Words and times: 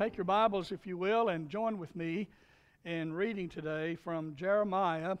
take 0.00 0.16
your 0.16 0.24
Bibles, 0.24 0.72
if 0.72 0.86
you 0.86 0.96
will, 0.96 1.28
and 1.28 1.50
join 1.50 1.76
with 1.76 1.94
me 1.94 2.26
in 2.86 3.12
reading 3.12 3.50
today 3.50 3.96
from 3.96 4.34
Jeremiah 4.34 5.18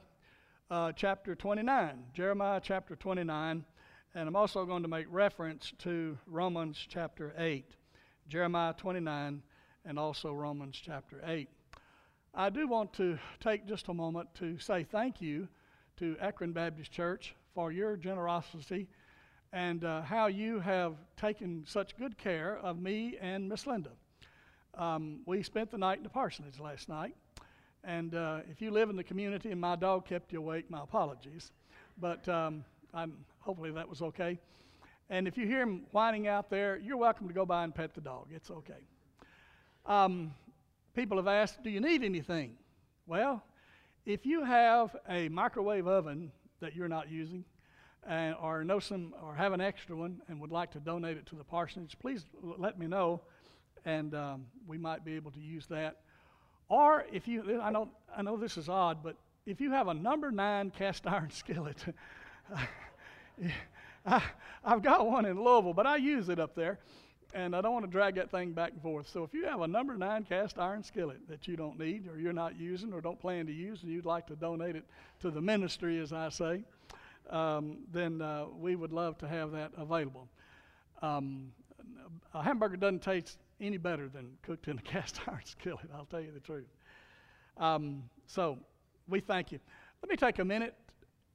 uh, 0.70 0.90
chapter 0.92 1.34
29. 1.34 2.04
Jeremiah 2.14 2.62
chapter 2.64 2.96
29. 2.96 3.62
And 4.14 4.26
I'm 4.26 4.36
also 4.36 4.64
going 4.64 4.82
to 4.82 4.88
make 4.88 5.04
reference 5.10 5.74
to 5.80 6.16
Romans 6.26 6.78
chapter 6.88 7.34
8. 7.36 7.66
Jeremiah 8.26 8.72
29 8.72 9.42
and 9.84 9.98
also 9.98 10.32
Romans 10.32 10.80
chapter 10.82 11.20
8. 11.26 11.50
I 12.34 12.48
do 12.48 12.66
want 12.66 12.94
to 12.94 13.18
take 13.38 13.66
just 13.66 13.88
a 13.88 13.92
moment 13.92 14.34
to 14.36 14.58
say 14.58 14.84
thank 14.84 15.20
you 15.20 15.46
to 15.98 16.16
Ekron 16.20 16.54
Baptist 16.54 16.90
Church 16.90 17.34
for 17.54 17.70
your 17.70 17.98
generosity 17.98 18.88
and 19.52 19.84
uh, 19.84 20.00
how 20.00 20.28
you 20.28 20.58
have 20.60 20.94
taken 21.18 21.64
such 21.66 21.98
good 21.98 22.16
care 22.16 22.56
of 22.56 22.80
me 22.80 23.18
and 23.20 23.46
Miss 23.46 23.66
Linda. 23.66 23.90
Um, 24.74 25.20
we 25.26 25.42
spent 25.42 25.70
the 25.70 25.78
night 25.78 25.98
in 25.98 26.04
the 26.04 26.10
parsonage 26.10 26.58
last 26.58 26.88
night, 26.88 27.14
and 27.84 28.14
uh, 28.14 28.40
if 28.50 28.60
you 28.60 28.70
live 28.70 28.90
in 28.90 28.96
the 28.96 29.04
community 29.04 29.50
and 29.50 29.60
my 29.60 29.76
dog 29.76 30.06
kept 30.06 30.32
you 30.32 30.38
awake, 30.38 30.70
my 30.70 30.82
apologies. 30.82 31.52
But 31.98 32.28
um, 32.28 32.64
hopefully 33.40 33.70
that 33.72 33.88
was 33.88 34.02
okay. 34.02 34.38
And 35.08 35.26
if 35.26 35.36
you 35.36 35.46
hear 35.46 35.62
him 35.62 35.82
whining 35.90 36.28
out 36.28 36.50
there, 36.50 36.78
you're 36.78 36.96
welcome 36.96 37.26
to 37.28 37.34
go 37.34 37.44
by 37.44 37.64
and 37.64 37.74
pet 37.74 37.94
the 37.94 38.00
dog. 38.00 38.28
It's 38.30 38.50
okay. 38.50 38.84
Um, 39.86 40.34
people 40.94 41.16
have 41.16 41.26
asked, 41.26 41.62
Do 41.62 41.70
you 41.70 41.80
need 41.80 42.02
anything? 42.02 42.54
Well, 43.06 43.42
if 44.06 44.24
you 44.24 44.44
have 44.44 44.96
a 45.08 45.28
microwave 45.28 45.88
oven 45.88 46.30
that 46.60 46.76
you're 46.76 46.88
not 46.88 47.10
using, 47.10 47.44
and, 48.06 48.34
or 48.40 48.64
know 48.64 48.78
some 48.78 49.14
or 49.22 49.34
have 49.34 49.52
an 49.52 49.60
extra 49.60 49.94
one 49.94 50.20
and 50.28 50.40
would 50.40 50.50
like 50.50 50.70
to 50.72 50.80
donate 50.80 51.16
it 51.16 51.26
to 51.26 51.34
the 51.34 51.44
parsonage, 51.44 51.96
please 52.00 52.24
let 52.42 52.78
me 52.78 52.86
know, 52.86 53.20
and 53.84 54.14
um, 54.14 54.46
we 54.66 54.78
might 54.78 55.04
be 55.04 55.14
able 55.14 55.30
to 55.32 55.40
use 55.40 55.66
that. 55.66 55.98
Or 56.68 57.04
if 57.12 57.26
you, 57.26 57.60
I 57.60 57.70
know, 57.70 57.88
I 58.16 58.22
know 58.22 58.36
this 58.36 58.56
is 58.56 58.68
odd, 58.68 59.02
but 59.02 59.16
if 59.46 59.60
you 59.60 59.70
have 59.72 59.88
a 59.88 59.94
number 59.94 60.30
nine 60.30 60.70
cast 60.70 61.06
iron 61.06 61.30
skillet, 61.32 61.76
I, 64.06 64.22
have 64.64 64.82
got 64.82 65.06
one 65.06 65.24
in 65.26 65.42
Louisville, 65.42 65.74
but 65.74 65.86
I 65.86 65.96
use 65.96 66.28
it 66.28 66.38
up 66.38 66.54
there, 66.54 66.78
and 67.34 67.54
I 67.54 67.60
don't 67.60 67.72
want 67.72 67.84
to 67.84 67.90
drag 67.90 68.14
that 68.16 68.30
thing 68.30 68.52
back 68.52 68.72
and 68.72 68.82
forth. 68.82 69.08
So 69.08 69.24
if 69.24 69.34
you 69.34 69.46
have 69.46 69.60
a 69.60 69.66
number 69.66 69.96
nine 69.96 70.24
cast 70.24 70.58
iron 70.58 70.82
skillet 70.82 71.18
that 71.28 71.48
you 71.48 71.56
don't 71.56 71.78
need, 71.78 72.08
or 72.08 72.18
you're 72.18 72.32
not 72.32 72.58
using, 72.58 72.92
or 72.92 73.00
don't 73.00 73.20
plan 73.20 73.46
to 73.46 73.52
use, 73.52 73.82
and 73.82 73.90
you'd 73.90 74.06
like 74.06 74.26
to 74.28 74.36
donate 74.36 74.76
it 74.76 74.84
to 75.20 75.30
the 75.30 75.40
ministry, 75.40 75.98
as 76.00 76.12
I 76.12 76.28
say, 76.28 76.62
um, 77.30 77.78
then 77.92 78.22
uh, 78.22 78.46
we 78.58 78.76
would 78.76 78.92
love 78.92 79.18
to 79.18 79.28
have 79.28 79.52
that 79.52 79.72
available. 79.76 80.28
Um, 81.02 81.52
a 82.34 82.42
hamburger 82.42 82.76
doesn't 82.76 83.02
taste 83.02 83.38
any 83.60 83.76
better 83.76 84.08
than 84.08 84.32
cooked 84.42 84.68
in 84.68 84.78
a 84.78 84.82
cast 84.82 85.20
iron 85.26 85.40
skillet, 85.44 85.88
I'll 85.94 86.06
tell 86.06 86.20
you 86.20 86.32
the 86.32 86.40
truth. 86.40 86.68
Um, 87.56 88.04
so 88.26 88.58
we 89.08 89.20
thank 89.20 89.52
you. 89.52 89.58
Let 90.02 90.10
me 90.10 90.16
take 90.16 90.38
a 90.38 90.44
minute. 90.44 90.74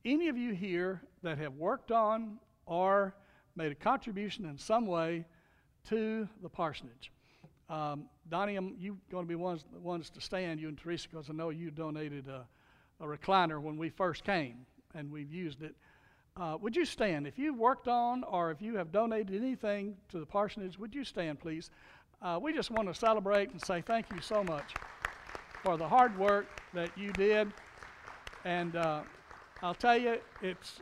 Any 0.03 0.27
of 0.27 0.37
you 0.37 0.53
here 0.53 1.01
that 1.23 1.37
have 1.37 1.53
worked 1.53 1.91
on 1.91 2.39
or 2.65 3.15
made 3.55 3.71
a 3.71 3.75
contribution 3.75 4.45
in 4.45 4.57
some 4.57 4.85
way 4.85 5.25
to 5.89 6.27
the 6.41 6.49
parsonage. 6.49 7.11
Um, 7.69 8.05
Donnie, 8.29 8.53
you're 8.79 8.95
going 9.11 9.23
to 9.23 9.27
be 9.27 9.35
ones, 9.35 9.65
the 9.73 9.79
ones 9.79 10.09
to 10.11 10.21
stand, 10.21 10.59
you 10.59 10.67
and 10.67 10.77
Teresa, 10.77 11.07
because 11.09 11.29
I 11.29 11.33
know 11.33 11.49
you 11.49 11.71
donated 11.71 12.27
a, 12.27 12.45
a 12.99 13.07
recliner 13.07 13.59
when 13.59 13.77
we 13.77 13.89
first 13.89 14.23
came 14.23 14.65
and 14.93 15.11
we've 15.11 15.31
used 15.31 15.61
it. 15.61 15.75
Uh, 16.37 16.57
would 16.59 16.75
you 16.75 16.85
stand? 16.85 17.25
If 17.25 17.39
you've 17.39 17.57
worked 17.57 17.87
on 17.87 18.23
or 18.23 18.51
if 18.51 18.61
you 18.61 18.75
have 18.75 18.91
donated 18.91 19.41
anything 19.41 19.95
to 20.09 20.19
the 20.19 20.25
parsonage, 20.25 20.77
would 20.77 20.93
you 20.93 21.03
stand, 21.03 21.39
please? 21.39 21.71
Uh, 22.25 22.39
we 22.41 22.51
just 22.51 22.71
want 22.71 22.87
to 22.87 22.93
celebrate 22.95 23.51
and 23.51 23.61
say 23.61 23.83
thank 23.85 24.07
you 24.11 24.19
so 24.19 24.43
much 24.43 24.73
for 25.61 25.77
the 25.77 25.87
hard 25.87 26.17
work 26.17 26.47
that 26.73 26.89
you 26.97 27.13
did. 27.13 27.53
And 28.45 28.75
uh, 28.75 29.01
I'll 29.61 29.75
tell 29.75 29.95
you, 29.95 30.17
it's 30.41 30.81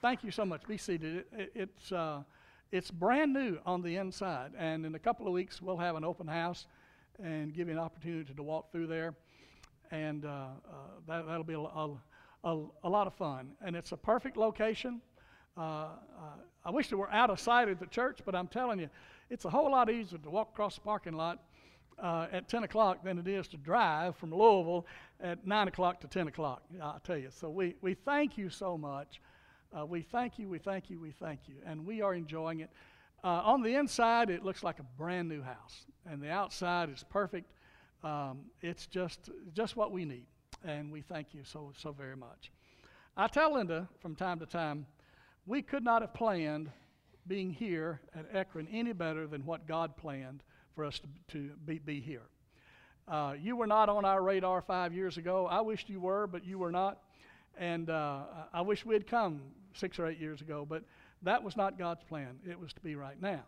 thank 0.00 0.22
you 0.22 0.30
so 0.30 0.44
much. 0.44 0.62
Be 0.68 0.78
seated. 0.78 1.16
It, 1.16 1.26
it, 1.32 1.52
it's 1.56 1.90
uh, 1.90 2.22
it's 2.70 2.92
brand 2.92 3.32
new 3.32 3.58
on 3.66 3.82
the 3.82 3.96
inside, 3.96 4.52
and 4.56 4.86
in 4.86 4.94
a 4.94 4.98
couple 5.00 5.26
of 5.26 5.32
weeks 5.32 5.60
we'll 5.60 5.78
have 5.78 5.96
an 5.96 6.04
open 6.04 6.28
house 6.28 6.66
and 7.20 7.52
give 7.52 7.66
you 7.66 7.74
an 7.74 7.80
opportunity 7.80 8.32
to 8.32 8.42
walk 8.44 8.70
through 8.70 8.86
there, 8.86 9.16
and 9.90 10.24
uh, 10.24 10.28
uh, 10.28 10.74
that 11.08 11.26
that'll 11.26 11.42
be 11.42 11.54
a, 11.54 11.58
a 11.58 11.90
a, 12.44 12.66
a 12.84 12.88
lot 12.88 13.08
of 13.08 13.14
fun. 13.14 13.50
And 13.64 13.74
it's 13.74 13.90
a 13.90 13.96
perfect 13.96 14.36
location. 14.36 15.00
Uh, 15.56 15.60
uh, 15.60 15.88
I 16.64 16.70
wish 16.70 16.88
they 16.88 16.96
were 16.96 17.10
out 17.10 17.30
of 17.30 17.38
sight 17.38 17.68
of 17.68 17.78
the 17.78 17.86
church, 17.86 18.20
but 18.24 18.34
I'm 18.34 18.48
telling 18.48 18.78
you, 18.78 18.88
it's 19.30 19.44
a 19.44 19.50
whole 19.50 19.70
lot 19.70 19.90
easier 19.90 20.18
to 20.18 20.30
walk 20.30 20.50
across 20.52 20.76
the 20.76 20.80
parking 20.80 21.14
lot 21.14 21.42
uh, 21.98 22.26
at 22.32 22.48
10 22.48 22.64
o'clock 22.64 23.04
than 23.04 23.18
it 23.18 23.28
is 23.28 23.48
to 23.48 23.56
drive 23.56 24.16
from 24.16 24.30
Louisville 24.30 24.86
at 25.20 25.46
9 25.46 25.68
o'clock 25.68 26.00
to 26.00 26.08
10 26.08 26.28
o'clock. 26.28 26.62
I'll 26.82 27.00
tell 27.04 27.18
you. 27.18 27.30
So 27.30 27.50
we, 27.50 27.76
we 27.80 27.94
thank 27.94 28.36
you 28.36 28.50
so 28.50 28.76
much. 28.76 29.20
Uh, 29.76 29.86
we 29.86 30.02
thank 30.02 30.38
you, 30.38 30.48
we 30.48 30.58
thank 30.58 30.90
you, 30.90 31.00
we 31.00 31.10
thank 31.10 31.40
you. 31.46 31.56
And 31.66 31.84
we 31.84 32.02
are 32.02 32.14
enjoying 32.14 32.60
it. 32.60 32.70
Uh, 33.22 33.42
on 33.44 33.62
the 33.62 33.74
inside, 33.74 34.30
it 34.30 34.44
looks 34.44 34.62
like 34.62 34.78
a 34.78 34.86
brand 34.98 35.28
new 35.28 35.42
house, 35.42 35.86
and 36.06 36.22
the 36.22 36.30
outside 36.30 36.90
is 36.90 37.04
perfect. 37.08 37.50
Um, 38.02 38.40
it's 38.60 38.86
just, 38.86 39.30
just 39.54 39.76
what 39.76 39.92
we 39.92 40.04
need 40.04 40.26
and 40.64 40.90
we 40.90 41.02
thank 41.02 41.34
you 41.34 41.42
so, 41.44 41.72
so 41.76 41.92
very 41.92 42.16
much. 42.16 42.50
I 43.16 43.28
tell 43.28 43.54
Linda 43.54 43.88
from 44.00 44.16
time 44.16 44.38
to 44.40 44.46
time, 44.46 44.86
we 45.46 45.62
could 45.62 45.84
not 45.84 46.02
have 46.02 46.14
planned 46.14 46.70
being 47.26 47.50
here 47.50 48.00
at 48.14 48.26
Ekron 48.34 48.68
any 48.70 48.92
better 48.92 49.26
than 49.26 49.44
what 49.46 49.66
God 49.66 49.96
planned 49.96 50.42
for 50.74 50.84
us 50.84 50.98
to, 50.98 51.08
to 51.32 51.50
be, 51.64 51.78
be 51.78 52.00
here. 52.00 52.22
Uh, 53.06 53.34
you 53.40 53.56
were 53.56 53.66
not 53.66 53.88
on 53.88 54.04
our 54.04 54.22
radar 54.22 54.62
five 54.62 54.92
years 54.92 55.16
ago. 55.16 55.46
I 55.46 55.60
wished 55.60 55.88
you 55.88 56.00
were, 56.00 56.26
but 56.26 56.44
you 56.44 56.58
were 56.58 56.72
not. 56.72 57.00
And 57.56 57.90
uh, 57.90 58.22
I 58.52 58.62
wish 58.62 58.84
we 58.84 58.94
had 58.94 59.06
come 59.06 59.40
six 59.74 59.98
or 59.98 60.06
eight 60.06 60.18
years 60.18 60.40
ago, 60.40 60.66
but 60.68 60.82
that 61.22 61.42
was 61.42 61.56
not 61.56 61.78
God's 61.78 62.02
plan. 62.04 62.38
It 62.48 62.58
was 62.58 62.72
to 62.72 62.80
be 62.80 62.96
right 62.96 63.20
now. 63.20 63.44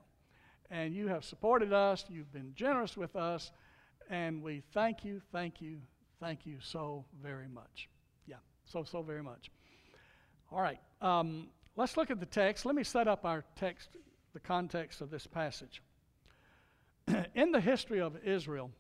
And 0.71 0.95
you 0.95 1.09
have 1.09 1.25
supported 1.25 1.73
us, 1.73 2.05
you've 2.09 2.33
been 2.33 2.53
generous 2.55 2.97
with 2.97 3.17
us, 3.17 3.51
and 4.11 4.43
we 4.43 4.63
thank 4.73 5.05
you, 5.05 5.21
thank 5.33 5.61
you, 5.61 5.79
Thank 6.21 6.47
you 6.47 6.57
so 6.61 7.05
very 7.23 7.49
much. 7.49 7.89
Yeah, 8.27 8.37
so, 8.65 8.85
so 8.85 9.03
very 9.03 9.23
much. 9.23 9.51
All 10.51 10.61
right, 10.61 10.81
um, 11.03 11.49
let's 11.77 11.97
look 11.97 12.11
at 12.11 12.21
the 12.21 12.27
text. 12.27 12.67
Let 12.67 12.75
me 12.75 12.85
set 12.85 13.07
up 13.07 13.25
our 13.25 13.45
text, 13.57 13.91
the 14.33 14.41
context 14.41 15.01
of 15.01 15.11
this 15.11 15.27
passage. 15.27 15.83
In 17.35 17.53
the 17.53 17.61
history 17.61 18.01
of 18.01 18.17
Israel, 18.25 18.71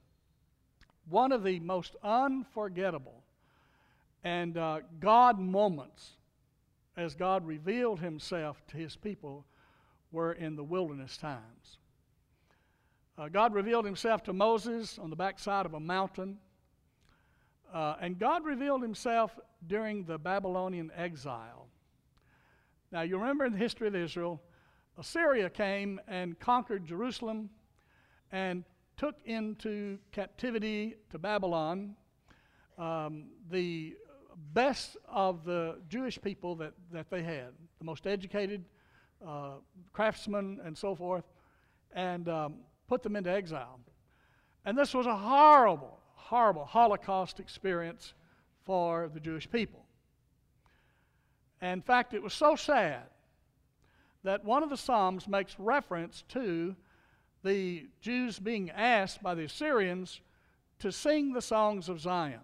one 1.08 1.30
of 1.32 1.44
the 1.44 1.60
most 1.60 1.94
unforgettable 2.02 3.22
and 4.24 4.58
uh, 4.58 4.80
God 4.98 5.38
moments 5.38 6.16
as 6.96 7.14
God 7.14 7.46
revealed 7.46 8.00
himself 8.00 8.60
to 8.68 8.76
his 8.76 8.96
people 8.96 9.44
were 10.10 10.32
in 10.32 10.56
the 10.56 10.64
wilderness 10.64 11.16
times. 11.16 11.78
Uh, 13.18 13.28
God 13.28 13.54
revealed 13.54 13.84
himself 13.84 14.22
to 14.24 14.32
Moses 14.32 14.98
on 14.98 15.10
the 15.10 15.16
backside 15.16 15.66
of 15.66 15.74
a 15.74 15.80
mountain. 15.80 16.38
Uh, 17.72 17.96
and 18.00 18.18
God 18.18 18.44
revealed 18.44 18.82
himself 18.82 19.38
during 19.66 20.04
the 20.04 20.18
Babylonian 20.18 20.90
exile. 20.96 21.65
Now, 22.92 23.02
you 23.02 23.18
remember 23.18 23.44
in 23.44 23.52
the 23.52 23.58
history 23.58 23.88
of 23.88 23.96
Israel, 23.96 24.40
Assyria 24.98 25.50
came 25.50 26.00
and 26.06 26.38
conquered 26.38 26.86
Jerusalem 26.86 27.50
and 28.30 28.64
took 28.96 29.16
into 29.24 29.98
captivity 30.12 30.94
to 31.10 31.18
Babylon 31.18 31.96
um, 32.78 33.24
the 33.50 33.96
best 34.52 34.96
of 35.08 35.44
the 35.44 35.78
Jewish 35.88 36.20
people 36.20 36.54
that, 36.56 36.72
that 36.92 37.10
they 37.10 37.22
had, 37.22 37.48
the 37.78 37.84
most 37.84 38.06
educated 38.06 38.64
uh, 39.26 39.54
craftsmen 39.92 40.60
and 40.64 40.76
so 40.76 40.94
forth, 40.94 41.24
and 41.92 42.28
um, 42.28 42.54
put 42.86 43.02
them 43.02 43.16
into 43.16 43.30
exile. 43.30 43.80
And 44.64 44.76
this 44.78 44.94
was 44.94 45.06
a 45.06 45.16
horrible, 45.16 45.98
horrible 46.14 46.64
Holocaust 46.64 47.40
experience 47.40 48.14
for 48.64 49.10
the 49.12 49.20
Jewish 49.20 49.50
people. 49.50 49.85
In 51.62 51.82
fact, 51.82 52.14
it 52.14 52.22
was 52.22 52.34
so 52.34 52.56
sad 52.56 53.04
that 54.24 54.44
one 54.44 54.62
of 54.62 54.70
the 54.70 54.76
Psalms 54.76 55.28
makes 55.28 55.58
reference 55.58 56.24
to 56.28 56.74
the 57.44 57.86
Jews 58.00 58.38
being 58.38 58.70
asked 58.70 59.22
by 59.22 59.34
the 59.34 59.44
Assyrians 59.44 60.20
to 60.80 60.90
sing 60.90 61.32
the 61.32 61.40
songs 61.40 61.88
of 61.88 62.00
Zion. 62.00 62.40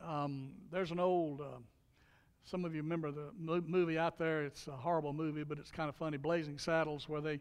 Um, 0.00 0.52
there's 0.70 0.92
an 0.92 1.00
old, 1.00 1.40
uh, 1.40 1.58
some 2.44 2.64
of 2.64 2.74
you 2.74 2.82
remember 2.82 3.10
the 3.10 3.32
movie 3.36 3.98
out 3.98 4.16
there. 4.16 4.44
It's 4.44 4.66
a 4.68 4.72
horrible 4.72 5.12
movie, 5.12 5.44
but 5.44 5.58
it's 5.58 5.70
kind 5.70 5.88
of 5.88 5.96
funny 5.96 6.16
Blazing 6.16 6.58
Saddles, 6.58 7.08
where 7.08 7.20
they 7.20 7.40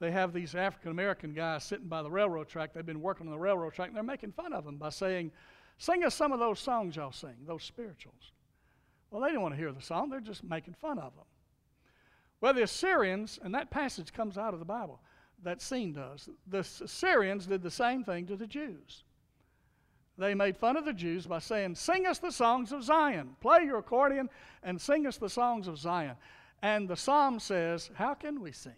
they 0.00 0.10
have 0.10 0.32
these 0.32 0.54
African 0.54 0.90
American 0.90 1.32
guys 1.32 1.64
sitting 1.64 1.86
by 1.86 2.02
the 2.02 2.10
railroad 2.10 2.48
track. 2.48 2.72
They've 2.74 2.84
been 2.84 3.00
working 3.00 3.26
on 3.26 3.32
the 3.32 3.38
railroad 3.38 3.72
track, 3.72 3.88
and 3.88 3.96
they're 3.96 4.02
making 4.02 4.32
fun 4.32 4.52
of 4.52 4.64
them 4.64 4.76
by 4.76 4.90
saying, 4.90 5.30
Sing 5.78 6.04
us 6.04 6.14
some 6.14 6.32
of 6.32 6.38
those 6.38 6.60
songs 6.60 6.96
y'all 6.96 7.12
sing, 7.12 7.34
those 7.46 7.62
spirituals. 7.62 8.32
Well, 9.14 9.22
they 9.22 9.28
didn't 9.28 9.42
want 9.42 9.54
to 9.54 9.60
hear 9.60 9.70
the 9.70 9.80
song, 9.80 10.10
they're 10.10 10.18
just 10.18 10.42
making 10.42 10.74
fun 10.74 10.98
of 10.98 11.14
them. 11.14 11.24
Well, 12.40 12.52
the 12.52 12.64
Assyrians, 12.64 13.38
and 13.40 13.54
that 13.54 13.70
passage 13.70 14.12
comes 14.12 14.36
out 14.36 14.54
of 14.54 14.58
the 14.58 14.66
Bible, 14.66 15.00
that 15.44 15.62
scene 15.62 15.92
does. 15.92 16.28
The 16.48 16.58
Assyrians 16.58 17.46
did 17.46 17.62
the 17.62 17.70
same 17.70 18.02
thing 18.02 18.26
to 18.26 18.34
the 18.34 18.48
Jews. 18.48 19.04
They 20.18 20.34
made 20.34 20.56
fun 20.56 20.76
of 20.76 20.84
the 20.84 20.92
Jews 20.92 21.28
by 21.28 21.38
saying, 21.38 21.76
Sing 21.76 22.06
us 22.06 22.18
the 22.18 22.32
songs 22.32 22.72
of 22.72 22.82
Zion. 22.82 23.36
Play 23.40 23.62
your 23.62 23.78
accordion 23.78 24.28
and 24.64 24.80
sing 24.80 25.06
us 25.06 25.16
the 25.16 25.30
songs 25.30 25.68
of 25.68 25.78
Zion. 25.78 26.16
And 26.60 26.88
the 26.88 26.96
psalm 26.96 27.38
says, 27.38 27.90
How 27.94 28.14
can 28.14 28.40
we 28.40 28.50
sing? 28.50 28.72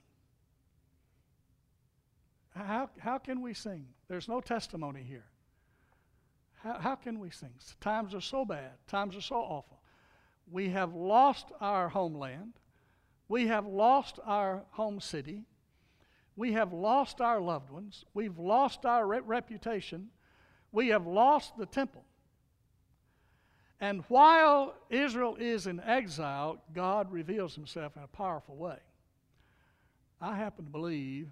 How, 2.55 2.91
how 2.99 3.17
can 3.17 3.41
we 3.41 3.55
sing? 3.55 3.87
There's 4.07 4.29
no 4.29 4.43
testimony 4.43 5.03
here. 5.03 5.25
How, 6.63 6.79
how 6.79 6.95
can 6.95 7.21
we 7.21 7.31
sing? 7.31 7.55
Times 7.81 8.15
are 8.15 8.21
so 8.21 8.45
bad, 8.45 8.73
times 8.87 9.17
are 9.17 9.23
so 9.23 9.37
awful. 9.37 9.81
We 10.51 10.71
have 10.71 10.95
lost 10.95 11.47
our 11.61 11.89
homeland, 11.89 12.55
we 13.29 13.49
have 13.49 13.67
lost 13.67 14.21
our 14.25 14.65
home 14.71 15.01
city, 15.01 15.45
we 16.37 16.53
have 16.53 16.73
lost 16.73 17.21
our 17.21 17.41
loved 17.41 17.71
ones, 17.71 18.05
we've 18.15 18.39
lost 18.39 18.87
our 18.87 19.07
re- 19.07 19.21
reputation, 19.21 20.09
we 20.71 20.89
have 20.89 21.07
lost 21.07 21.57
the 21.57 21.67
temple. 21.67 22.05
And 23.81 24.05
while 24.09 24.75
Israel 24.89 25.37
is 25.39 25.67
in 25.67 25.81
exile, 25.81 26.63
God 26.73 27.11
reveals 27.11 27.55
himself 27.55 27.97
in 27.97 28.03
a 28.03 28.09
powerful 28.09 28.57
way. 28.57 28.79
I 30.21 30.37
happen 30.37 30.65
to 30.65 30.71
believe 30.71 31.29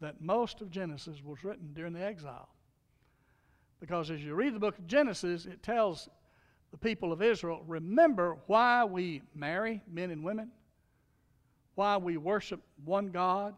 that 0.00 0.20
most 0.20 0.60
of 0.60 0.70
Genesis 0.70 1.22
was 1.24 1.44
written 1.44 1.72
during 1.74 1.92
the 1.92 2.04
exile. 2.04 2.48
Because 3.80 4.10
as 4.10 4.22
you 4.22 4.34
read 4.34 4.54
the 4.54 4.60
book 4.60 4.78
of 4.78 4.86
Genesis, 4.86 5.46
it 5.46 5.62
tells 5.62 6.08
the 6.70 6.78
people 6.78 7.12
of 7.12 7.22
Israel 7.22 7.62
remember 7.66 8.38
why 8.46 8.84
we 8.84 9.22
marry 9.34 9.82
men 9.90 10.10
and 10.10 10.22
women, 10.22 10.50
why 11.74 11.96
we 11.96 12.16
worship 12.16 12.60
one 12.84 13.08
God 13.08 13.54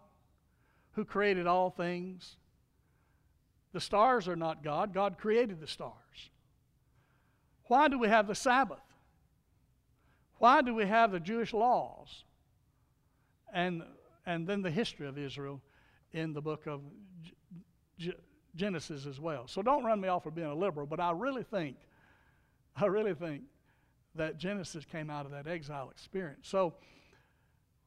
who 0.93 1.05
created 1.05 1.47
all 1.47 1.71
things. 1.71 2.37
The 3.73 3.81
stars 3.81 4.29
are 4.29 4.37
not 4.37 4.63
God, 4.65 4.93
God 4.93 5.19
created 5.19 5.61
the 5.61 5.67
stars. 5.67 5.95
Why 7.65 7.89
do 7.89 7.99
we 7.99 8.09
have 8.09 8.27
the 8.27 8.35
Sabbath? 8.35 8.79
Why 10.39 10.63
do 10.63 10.75
we 10.75 10.87
have 10.87 11.13
the 11.13 11.21
Jewish 11.21 11.53
laws? 11.53 12.25
And, 13.53 13.83
and 14.27 14.47
then 14.47 14.63
the 14.63 14.71
history 14.71 15.07
of 15.07 15.19
Israel 15.19 15.61
in 16.13 16.33
the 16.33 16.41
book 16.41 16.67
of 16.67 16.81
G- 17.99 18.15
Genesis 18.57 19.07
as 19.07 19.21
well. 19.21 19.47
So 19.47 19.63
don't 19.63 19.85
run 19.85 20.01
me 20.01 20.09
off 20.09 20.25
for 20.25 20.31
being 20.31 20.49
a 20.49 20.55
liberal, 20.55 20.87
but 20.87 20.99
I 20.99 21.13
really 21.13 21.45
think, 21.45 21.77
I 22.77 22.87
really 22.87 23.15
think 23.15 23.43
that 24.15 24.39
Genesis 24.39 24.85
came 24.85 25.11
out 25.11 25.27
of 25.27 25.33
that 25.33 25.47
exile 25.47 25.91
experience. 25.91 26.49
So 26.49 26.75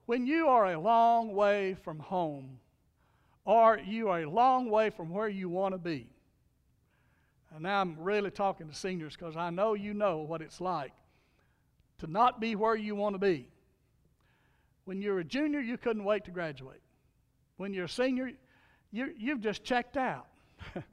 when 0.06 0.26
you 0.26 0.48
are 0.48 0.74
a 0.74 0.80
long 0.80 1.34
way 1.34 1.76
from 1.84 2.00
home, 2.00 2.60
or 3.46 3.78
you 3.78 4.10
are 4.10 4.22
a 4.22 4.30
long 4.30 4.70
way 4.70 4.90
from 4.90 5.10
where 5.10 5.28
you 5.28 5.50
want 5.50 5.74
to 5.74 5.78
be, 5.78 6.08
and 7.54 7.64
now 7.64 7.82
I'm 7.82 7.98
really 8.00 8.32
talking 8.32 8.68
to 8.68 8.74
seniors 8.74 9.16
because 9.16 9.38
I 9.38 9.50
know 9.50 9.74
you 9.74 9.94
know 9.94 10.20
what 10.20 10.42
it's 10.42 10.60
like 10.60 10.94
to 12.00 12.08
not 12.08 12.42
be 12.42 12.56
where 12.56 12.76
you 12.76 12.96
want 12.96 13.16
to 13.16 13.20
be. 13.20 13.48
When 14.86 15.02
you're 15.02 15.20
a 15.20 15.24
junior, 15.24 15.60
you 15.60 15.78
couldn't 15.78 16.04
wait 16.04 16.26
to 16.26 16.32
graduate. 16.32 16.82
When 17.58 17.74
you're 17.74 17.86
a 17.86 17.90
senior, 17.90 18.32
you, 18.92 19.14
you've 19.18 19.40
just 19.40 19.64
checked 19.64 19.98
out. 19.98 20.28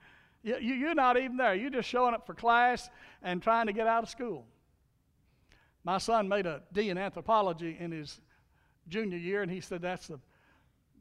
you, 0.43 0.57
you're 0.57 0.95
not 0.95 1.17
even 1.17 1.37
there. 1.37 1.55
You're 1.55 1.71
just 1.71 1.89
showing 1.89 2.15
up 2.15 2.27
for 2.27 2.35
class 2.35 2.89
and 3.23 3.43
trying 3.43 3.67
to 3.67 3.73
get 3.73 3.87
out 3.87 4.03
of 4.03 4.09
school. 4.09 4.47
My 5.85 5.99
son 5.99 6.29
made 6.29 6.47
a 6.47 6.63
D 6.73 6.91
in 6.91 6.99
anthropology 6.99 7.77
in 7.79 7.93
his 7.93 8.21
junior 8.89 9.19
year, 9.19 9.43
and 9.43 9.51
he 9.51 9.61
said 9.61 9.83
that's 9.83 10.09
the 10.09 10.21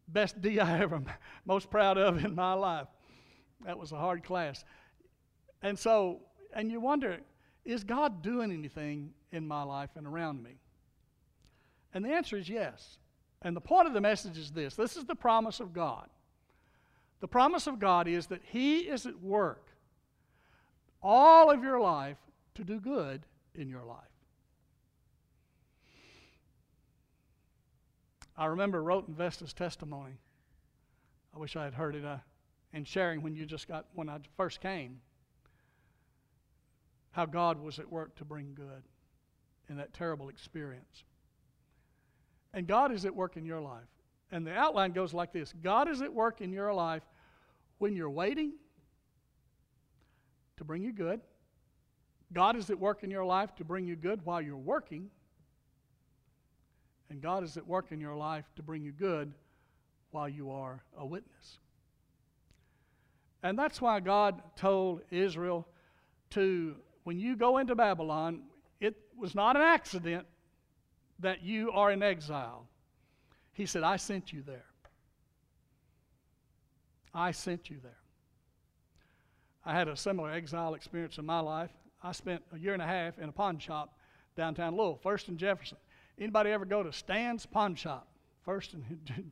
best 0.08 0.42
D 0.42 0.60
I 0.60 0.80
ever, 0.80 1.02
most 1.46 1.70
proud 1.70 1.98
of 1.98 2.24
in 2.24 2.36
my 2.36 2.54
life. 2.54 2.88
That 3.66 3.78
was 3.78 3.92
a 3.92 3.98
hard 3.98 4.24
class. 4.24 4.64
And 5.62 5.78
so, 5.78 6.22
and 6.54 6.72
you 6.72 6.80
wonder, 6.80 7.20
is 7.66 7.84
God 7.84 8.22
doing 8.22 8.52
anything 8.52 9.14
in 9.32 9.46
my 9.48 9.64
life 9.64 9.90
and 9.96 10.08
around 10.08 10.42
me? 10.42 10.56
And 11.94 12.06
the 12.06 12.10
answer 12.10 12.38
is 12.38 12.48
yes. 12.48 12.98
And 13.42 13.56
the 13.56 13.62
point 13.62 13.88
of 13.88 13.94
the 13.94 14.02
message 14.02 14.38
is 14.38 14.52
this 14.52 14.76
this 14.76 14.98
is 14.98 15.06
the 15.06 15.16
promise 15.16 15.60
of 15.60 15.74
God. 15.74 16.10
The 17.22 17.28
promise 17.28 17.68
of 17.68 17.80
God 17.80 18.08
is 18.08 18.28
that 18.28 18.42
He 18.44 18.80
is 18.80 19.06
at 19.06 19.22
work 19.22 19.66
all 21.02 21.50
of 21.52 21.64
your 21.64 21.80
life 21.80 22.18
to 22.56 22.64
do 22.64 22.80
good 22.80 23.26
in 23.56 23.70
your 23.70 23.84
life. 23.84 23.98
I 28.38 28.46
remember 28.46 28.82
wrote 28.82 29.08
in 29.08 29.14
Vesta's 29.14 29.54
testimony. 29.54 30.14
I 31.36 31.40
wish 31.40 31.56
I 31.56 31.66
had 31.66 31.74
heard 31.74 31.96
it 31.96 32.06
uh, 32.06 32.18
and 32.72 32.88
sharing 32.88 33.22
when 33.22 33.36
you 33.36 33.46
just 33.46 33.68
got 33.68 33.86
when 33.94 34.10
I 34.10 34.20
first 34.38 34.62
came. 34.62 35.02
How 37.12 37.26
God 37.26 37.62
was 37.62 37.80
at 37.80 37.92
work 37.92 38.16
to 38.16 38.26
bring 38.26 38.54
good 38.54 38.84
in 39.70 39.78
that 39.78 39.94
terrible 39.94 40.30
experience. 40.30 41.04
And 42.54 42.66
God 42.66 42.92
is 42.92 43.04
at 43.06 43.16
work 43.16 43.36
in 43.36 43.46
your 43.46 43.60
life. 43.60 43.84
And 44.32 44.46
the 44.46 44.54
outline 44.54 44.92
goes 44.92 45.14
like 45.14 45.34
this 45.34 45.54
God 45.64 45.90
is 45.90 46.02
at 46.02 46.14
work 46.14 46.42
in 46.42 46.52
your 46.52 46.74
life 46.74 47.04
when 47.78 47.96
you're 47.96 48.10
waiting 48.10 48.54
to 50.58 50.64
bring 50.64 50.84
you 50.84 50.94
good. 50.94 51.22
God 52.32 52.56
is 52.56 52.70
at 52.70 52.80
work 52.80 53.04
in 53.04 53.10
your 53.10 53.26
life 53.26 53.56
to 53.56 53.64
bring 53.64 53.88
you 53.88 53.96
good 53.96 54.24
while 54.24 54.42
you're 54.42 54.58
working. 54.58 55.10
And 57.10 57.22
God 57.22 57.44
is 57.44 57.58
at 57.58 57.66
work 57.66 57.92
in 57.92 58.00
your 58.00 58.16
life 58.16 58.46
to 58.56 58.62
bring 58.62 58.84
you 58.84 58.92
good 58.92 59.34
while 60.12 60.30
you 60.30 60.52
are 60.52 60.84
a 60.96 61.06
witness. 61.06 61.58
And 63.42 63.58
that's 63.58 63.82
why 63.82 64.00
God 64.00 64.42
told 64.56 65.02
Israel 65.10 65.68
to, 66.32 66.76
when 67.04 67.20
you 67.20 67.36
go 67.36 67.58
into 67.58 67.74
Babylon, 67.74 68.42
it 68.80 68.96
was 69.18 69.34
not 69.34 69.56
an 69.56 69.64
accident 69.64 70.28
that 71.20 71.42
you 71.42 71.72
are 71.72 71.92
in 71.92 72.04
exile. 72.04 72.68
He 73.60 73.66
said, 73.66 73.84
I 73.84 73.98
sent 73.98 74.32
you 74.32 74.42
there. 74.42 74.64
I 77.14 77.32
sent 77.32 77.70
you 77.70 77.76
there. 77.84 77.98
I 79.66 79.74
had 79.74 79.90
a 79.90 79.98
similar 79.98 80.32
exile 80.32 80.76
experience 80.76 81.18
in 81.18 81.26
my 81.26 81.42
life. 81.42 81.70
I 82.02 82.14
spent 82.14 82.42
a 82.54 82.58
year 82.58 82.72
and 82.72 82.82
a 82.82 82.86
half 82.88 83.20
in 83.20 83.28
a 83.28 83.34
pawn 83.34 83.60
shop 83.60 83.98
downtown 84.38 84.78
Louisville, 84.78 85.02
First 85.04 85.28
and 85.28 85.38
Jefferson. 85.38 85.78
Anybody 86.18 86.52
ever 86.52 86.64
go 86.64 86.84
to 86.84 86.94
Stan's 86.94 87.46
Pawn 87.46 87.76
Shop, 87.76 88.08
First 88.46 88.76
and 88.76 88.86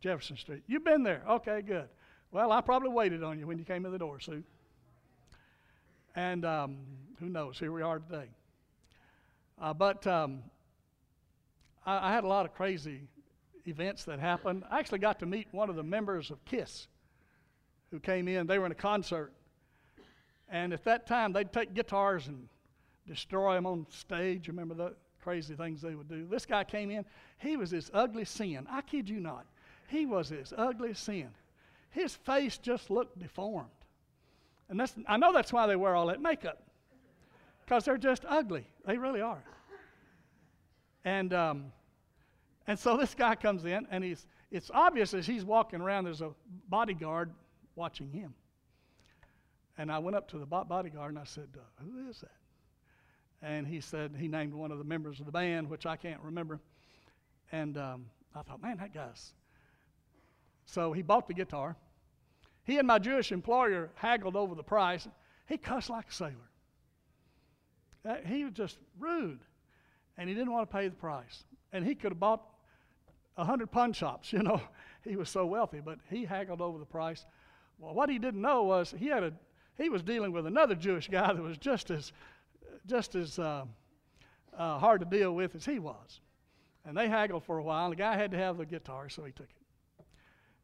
Jefferson 0.00 0.36
Street? 0.36 0.62
You've 0.68 0.84
been 0.84 1.02
there. 1.02 1.22
Okay, 1.28 1.60
good. 1.60 1.88
Well, 2.30 2.52
I 2.52 2.60
probably 2.60 2.90
waited 2.90 3.24
on 3.24 3.40
you 3.40 3.48
when 3.48 3.58
you 3.58 3.64
came 3.64 3.84
in 3.86 3.90
the 3.90 3.98
door, 3.98 4.20
Sue. 4.20 4.44
And 6.14 6.44
um, 6.44 6.76
who 7.18 7.28
knows? 7.28 7.58
Here 7.58 7.72
we 7.72 7.82
are 7.82 7.98
today. 7.98 8.28
Uh, 9.60 9.74
but 9.74 10.06
um, 10.06 10.44
I, 11.84 12.10
I 12.10 12.12
had 12.12 12.22
a 12.22 12.28
lot 12.28 12.46
of 12.46 12.54
crazy 12.54 13.08
events 13.66 14.04
that 14.04 14.18
happened. 14.18 14.64
I 14.70 14.78
actually 14.78 14.98
got 14.98 15.18
to 15.20 15.26
meet 15.26 15.48
one 15.52 15.70
of 15.70 15.76
the 15.76 15.82
members 15.82 16.30
of 16.30 16.44
KISS 16.44 16.88
who 17.90 18.00
came 18.00 18.28
in. 18.28 18.46
They 18.46 18.58
were 18.58 18.66
in 18.66 18.72
a 18.72 18.76
concert. 18.76 19.32
And 20.48 20.72
at 20.72 20.84
that 20.84 21.06
time, 21.06 21.32
they'd 21.32 21.52
take 21.52 21.74
guitars 21.74 22.28
and 22.28 22.48
destroy 23.06 23.54
them 23.54 23.66
on 23.66 23.86
stage. 23.90 24.48
Remember 24.48 24.74
the 24.74 24.94
crazy 25.22 25.54
things 25.54 25.80
they 25.80 25.94
would 25.94 26.08
do? 26.08 26.26
This 26.26 26.46
guy 26.46 26.64
came 26.64 26.90
in. 26.90 27.04
He 27.38 27.56
was 27.56 27.70
this 27.70 27.90
ugly 27.94 28.24
sin. 28.24 28.66
I 28.70 28.82
kid 28.82 29.08
you 29.08 29.20
not. 29.20 29.46
He 29.88 30.06
was 30.06 30.28
this 30.28 30.52
ugly 30.56 30.94
sin. 30.94 31.30
His 31.90 32.14
face 32.14 32.58
just 32.58 32.90
looked 32.90 33.18
deformed. 33.18 33.68
And 34.68 34.80
that's, 34.80 34.94
I 35.06 35.16
know 35.16 35.32
that's 35.32 35.52
why 35.52 35.66
they 35.66 35.76
wear 35.76 35.94
all 35.94 36.06
that 36.06 36.20
makeup, 36.20 36.62
because 37.64 37.84
they're 37.84 37.98
just 37.98 38.24
ugly. 38.26 38.66
They 38.86 38.96
really 38.98 39.20
are. 39.20 39.42
And, 41.04 41.32
um, 41.32 41.72
and 42.66 42.78
so 42.78 42.96
this 42.96 43.14
guy 43.14 43.34
comes 43.34 43.64
in, 43.64 43.86
and 43.90 44.02
he's, 44.02 44.26
it's 44.50 44.70
obvious 44.72 45.14
as 45.14 45.26
he's 45.26 45.44
walking 45.44 45.80
around, 45.80 46.04
there's 46.04 46.22
a 46.22 46.30
bodyguard 46.68 47.30
watching 47.76 48.10
him. 48.10 48.34
And 49.76 49.90
I 49.90 49.98
went 49.98 50.16
up 50.16 50.28
to 50.28 50.38
the 50.38 50.46
bodyguard 50.46 51.10
and 51.10 51.18
I 51.18 51.24
said, 51.24 51.48
uh, 51.56 51.82
Who 51.82 52.08
is 52.08 52.20
that? 52.20 52.30
And 53.42 53.66
he 53.66 53.80
said, 53.80 54.14
He 54.18 54.28
named 54.28 54.54
one 54.54 54.70
of 54.70 54.78
the 54.78 54.84
members 54.84 55.18
of 55.18 55.26
the 55.26 55.32
band, 55.32 55.68
which 55.68 55.84
I 55.84 55.96
can't 55.96 56.20
remember. 56.22 56.60
And 57.50 57.76
um, 57.76 58.06
I 58.34 58.42
thought, 58.42 58.62
Man, 58.62 58.76
that 58.78 58.94
guy's. 58.94 59.32
So 60.66 60.92
he 60.92 61.02
bought 61.02 61.26
the 61.26 61.34
guitar. 61.34 61.76
He 62.62 62.78
and 62.78 62.86
my 62.86 62.98
Jewish 62.98 63.32
employer 63.32 63.90
haggled 63.96 64.36
over 64.36 64.54
the 64.54 64.62
price. 64.62 65.06
He 65.46 65.58
cussed 65.58 65.90
like 65.90 66.08
a 66.08 66.12
sailor. 66.12 66.50
Uh, 68.08 68.16
he 68.24 68.44
was 68.44 68.54
just 68.54 68.78
rude 68.98 69.40
and 70.16 70.28
he 70.28 70.34
didn't 70.34 70.52
want 70.52 70.68
to 70.68 70.74
pay 70.74 70.88
the 70.88 70.94
price. 70.94 71.44
And 71.72 71.84
he 71.84 71.94
could 71.94 72.12
have 72.12 72.20
bought 72.20 72.42
a 73.36 73.44
hundred 73.44 73.70
pawn 73.70 73.92
shops, 73.92 74.32
you 74.32 74.42
know. 74.42 74.60
He 75.02 75.16
was 75.16 75.28
so 75.28 75.44
wealthy, 75.44 75.80
but 75.84 75.98
he 76.10 76.24
haggled 76.24 76.60
over 76.62 76.78
the 76.78 76.86
price. 76.86 77.26
Well, 77.78 77.94
what 77.94 78.08
he 78.08 78.18
didn't 78.18 78.40
know 78.40 78.62
was 78.62 78.94
he 78.96 79.08
had 79.08 79.22
a 79.22 79.32
he 79.76 79.88
was 79.88 80.02
dealing 80.02 80.32
with 80.32 80.46
another 80.46 80.74
Jewish 80.74 81.08
guy 81.08 81.32
that 81.32 81.42
was 81.42 81.58
just 81.58 81.90
as 81.90 82.12
just 82.86 83.14
as 83.14 83.38
uh, 83.38 83.64
uh, 84.56 84.78
hard 84.78 85.00
to 85.00 85.06
deal 85.06 85.34
with 85.34 85.54
as 85.54 85.64
he 85.64 85.78
was. 85.78 86.20
And 86.86 86.96
they 86.96 87.08
haggled 87.08 87.44
for 87.44 87.58
a 87.58 87.62
while. 87.62 87.90
The 87.90 87.96
guy 87.96 88.16
had 88.16 88.30
to 88.32 88.36
have 88.36 88.58
the 88.58 88.66
guitar, 88.66 89.08
so 89.08 89.24
he 89.24 89.32
took 89.32 89.48
it. 89.48 90.04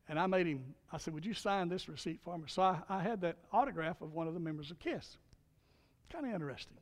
And 0.08 0.18
I 0.18 0.26
made 0.26 0.46
him, 0.46 0.74
I 0.92 0.98
said, 0.98 1.14
Would 1.14 1.24
you 1.24 1.34
sign 1.34 1.68
this 1.68 1.88
receipt 1.88 2.20
for 2.22 2.36
me? 2.36 2.44
So 2.48 2.62
I, 2.62 2.80
I 2.88 3.00
had 3.00 3.20
that 3.22 3.36
autograph 3.52 4.00
of 4.02 4.12
one 4.12 4.26
of 4.26 4.34
the 4.34 4.40
members 4.40 4.70
of 4.70 4.78
KISS. 4.78 5.18
Kind 6.12 6.26
of 6.26 6.32
interesting. 6.32 6.76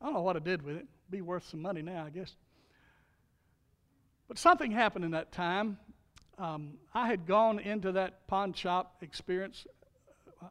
I 0.00 0.06
don't 0.06 0.14
know 0.14 0.22
what 0.22 0.36
I 0.36 0.40
did 0.40 0.62
with 0.62 0.76
it. 0.76 0.86
Be 1.10 1.20
worth 1.20 1.48
some 1.48 1.62
money 1.62 1.82
now, 1.82 2.04
I 2.04 2.10
guess. 2.10 2.34
But 4.28 4.38
something 4.38 4.70
happened 4.70 5.04
in 5.04 5.10
that 5.12 5.32
time. 5.32 5.78
Um, 6.38 6.74
I 6.94 7.08
had 7.08 7.26
gone 7.26 7.58
into 7.58 7.92
that 7.92 8.26
pawn 8.28 8.52
shop 8.52 8.96
experience. 9.00 9.66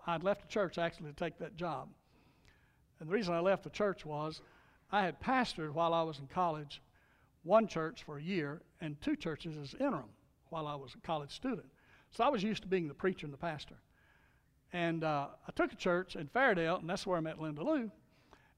I'd 0.05 0.23
left 0.23 0.41
the 0.41 0.47
church 0.47 0.77
actually 0.77 1.11
to 1.11 1.15
take 1.15 1.37
that 1.39 1.55
job. 1.55 1.87
And 2.99 3.07
the 3.07 3.13
reason 3.13 3.33
I 3.33 3.39
left 3.39 3.63
the 3.63 3.69
church 3.69 4.05
was 4.05 4.41
I 4.91 5.03
had 5.03 5.21
pastored 5.21 5.71
while 5.71 5.93
I 5.93 6.01
was 6.01 6.19
in 6.19 6.27
college 6.27 6.81
one 7.43 7.67
church 7.67 8.03
for 8.03 8.17
a 8.17 8.21
year 8.21 8.61
and 8.81 8.99
two 9.01 9.15
churches 9.15 9.55
as 9.57 9.73
interim 9.79 10.09
while 10.49 10.67
I 10.67 10.75
was 10.75 10.93
a 10.95 10.99
college 11.05 11.31
student. 11.31 11.67
So 12.11 12.23
I 12.23 12.29
was 12.29 12.43
used 12.43 12.63
to 12.63 12.67
being 12.67 12.87
the 12.87 12.93
preacher 12.93 13.25
and 13.25 13.33
the 13.33 13.37
pastor. 13.37 13.75
And 14.73 15.03
uh, 15.03 15.27
I 15.47 15.51
took 15.51 15.71
a 15.71 15.75
church 15.75 16.15
in 16.15 16.27
Fairdale, 16.27 16.79
and 16.79 16.89
that's 16.89 17.07
where 17.07 17.17
I 17.17 17.21
met 17.21 17.39
Linda 17.39 17.63
Lou, 17.63 17.91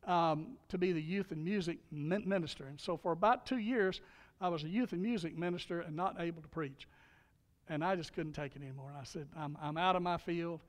um, 0.07 0.57
to 0.69 0.77
be 0.77 0.91
the 0.91 1.01
youth 1.01 1.31
and 1.31 1.43
music 1.43 1.77
minister. 1.91 2.65
And 2.65 2.79
so 2.79 2.97
for 2.97 3.11
about 3.11 3.45
two 3.45 3.57
years, 3.57 4.01
I 4.41 4.49
was 4.49 4.63
a 4.63 4.69
youth 4.69 4.93
and 4.93 5.01
music 5.01 5.37
minister 5.37 5.81
and 5.81 5.95
not 5.95 6.15
able 6.19 6.41
to 6.41 6.47
preach. 6.47 6.87
And 7.67 7.83
I 7.83 7.95
just 7.95 8.13
couldn't 8.13 8.33
take 8.33 8.55
it 8.55 8.61
anymore. 8.61 8.89
And 8.89 8.97
I 8.97 9.03
said, 9.03 9.27
I'm, 9.37 9.57
I'm 9.61 9.77
out 9.77 9.95
of 9.95 10.01
my 10.01 10.17
field. 10.17 10.61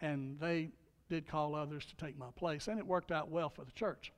And 0.00 0.38
they 0.40 0.70
did 1.08 1.26
call 1.26 1.54
others 1.54 1.86
to 1.86 1.96
take 1.96 2.18
my 2.18 2.30
place. 2.36 2.68
And 2.68 2.78
it 2.78 2.86
worked 2.86 3.12
out 3.12 3.30
well 3.30 3.48
for 3.48 3.64
the 3.64 3.72
church. 3.72 4.12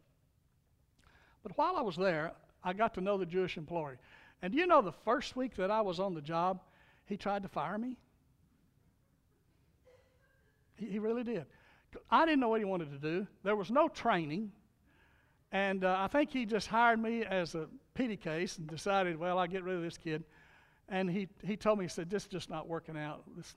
But 1.42 1.56
while 1.56 1.76
I 1.76 1.82
was 1.82 1.96
there, 1.96 2.32
I 2.64 2.72
got 2.72 2.94
to 2.94 3.00
know 3.00 3.18
the 3.18 3.26
Jewish 3.26 3.56
employee. 3.56 3.96
And 4.42 4.52
do 4.52 4.58
you 4.58 4.66
know 4.66 4.82
the 4.82 4.92
first 4.92 5.36
week 5.36 5.56
that 5.56 5.70
I 5.70 5.82
was 5.82 6.00
on 6.00 6.14
the 6.14 6.22
job, 6.22 6.60
he 7.06 7.16
tried 7.16 7.42
to 7.42 7.48
fire 7.48 7.78
me? 7.78 7.98
He, 10.76 10.86
he 10.86 10.98
really 10.98 11.22
did. 11.22 11.46
I 12.10 12.24
didn't 12.24 12.40
know 12.40 12.48
what 12.48 12.60
he 12.60 12.64
wanted 12.64 12.90
to 12.90 12.98
do. 12.98 13.26
There 13.44 13.54
was 13.54 13.70
no 13.70 13.88
training. 13.88 14.50
And 15.54 15.84
uh, 15.84 15.96
I 16.00 16.08
think 16.08 16.32
he 16.32 16.46
just 16.46 16.66
hired 16.66 16.98
me 16.98 17.22
as 17.22 17.54
a 17.54 17.68
pity 17.94 18.16
case 18.16 18.58
and 18.58 18.66
decided, 18.66 19.16
well, 19.16 19.38
I'll 19.38 19.46
get 19.46 19.62
rid 19.62 19.76
of 19.76 19.82
this 19.82 19.96
kid. 19.96 20.24
And 20.88 21.08
he, 21.08 21.28
he 21.44 21.56
told 21.56 21.78
me, 21.78 21.84
he 21.84 21.88
said, 21.88 22.10
this 22.10 22.24
is 22.24 22.28
just 22.28 22.50
not 22.50 22.68
working 22.68 22.98
out. 22.98 23.22
This, 23.36 23.54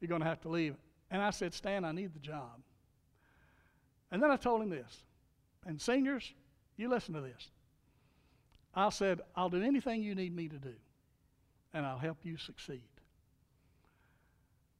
you're 0.00 0.08
going 0.08 0.20
to 0.20 0.26
have 0.26 0.40
to 0.40 0.48
leave. 0.48 0.74
And 1.12 1.22
I 1.22 1.30
said, 1.30 1.54
Stan, 1.54 1.84
I 1.84 1.92
need 1.92 2.12
the 2.12 2.18
job. 2.18 2.60
And 4.10 4.20
then 4.20 4.32
I 4.32 4.36
told 4.36 4.62
him 4.62 4.70
this. 4.70 5.04
And 5.64 5.80
seniors, 5.80 6.34
you 6.76 6.88
listen 6.88 7.14
to 7.14 7.20
this. 7.20 7.50
I 8.74 8.88
said, 8.88 9.20
I'll 9.36 9.48
do 9.48 9.62
anything 9.62 10.02
you 10.02 10.16
need 10.16 10.34
me 10.34 10.48
to 10.48 10.58
do, 10.58 10.74
and 11.72 11.86
I'll 11.86 11.98
help 11.98 12.18
you 12.24 12.36
succeed. 12.36 12.82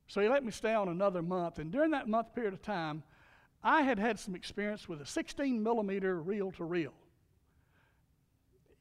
So 0.08 0.20
he 0.20 0.28
let 0.28 0.44
me 0.44 0.50
stay 0.50 0.74
on 0.74 0.88
another 0.88 1.22
month. 1.22 1.60
And 1.60 1.70
during 1.70 1.92
that 1.92 2.08
month 2.08 2.34
period 2.34 2.52
of 2.52 2.62
time, 2.62 3.04
I 3.62 3.82
had 3.82 3.98
had 3.98 4.18
some 4.18 4.34
experience 4.34 4.88
with 4.88 5.00
a 5.00 5.06
16 5.06 5.62
millimeter 5.62 6.20
reel 6.20 6.50
to 6.52 6.64
reel. 6.64 6.92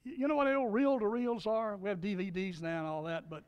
You 0.03 0.27
know 0.27 0.35
what 0.35 0.47
old 0.47 0.73
reel 0.73 0.99
to 0.99 1.07
reels 1.07 1.45
are? 1.45 1.75
We 1.77 1.89
have 1.89 1.99
DVDs 1.99 2.61
now 2.61 2.79
and 2.79 2.87
all 2.87 3.03
that, 3.03 3.29
but 3.29 3.43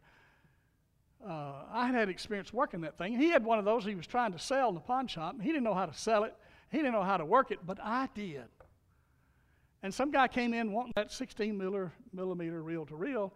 uh, 1.28 1.54
I 1.72 1.86
had 1.86 1.96
had 1.96 2.10
experience 2.10 2.52
working 2.52 2.82
that 2.82 2.98
thing. 2.98 3.18
He 3.18 3.30
had 3.30 3.44
one 3.44 3.60
of 3.60 3.66
those 3.66 3.86
he 3.86 3.96
was 3.96 4.08
trying 4.08 4.34
to 4.34 4.40
sell 4.40 4.70
in 4.70 4.76
the 4.76 4.82
pawn 4.82 5.08
shop. 5.08 5.36
He 5.42 5.48
didn't 5.48 5.64
know 5.64 5.74
how 5.74 5.86
to 5.86 5.94
sell 5.94 6.24
it, 6.26 6.36
he 6.70 6.78
didn't 6.78 6.94
know 6.94 7.04
how 7.04 7.18
to 7.18 7.26
work 7.26 7.52
it, 7.52 7.60
but 7.66 7.80
I 7.82 8.10
did. 8.14 8.46
And 9.84 9.94
some 9.94 10.12
guy 10.12 10.28
came 10.28 10.54
in 10.54 10.72
wanting 10.72 10.94
that 10.96 11.12
16 11.12 11.58
millimeter 12.14 12.62
reel 12.62 12.86
to 12.86 12.96
reel, 12.96 13.34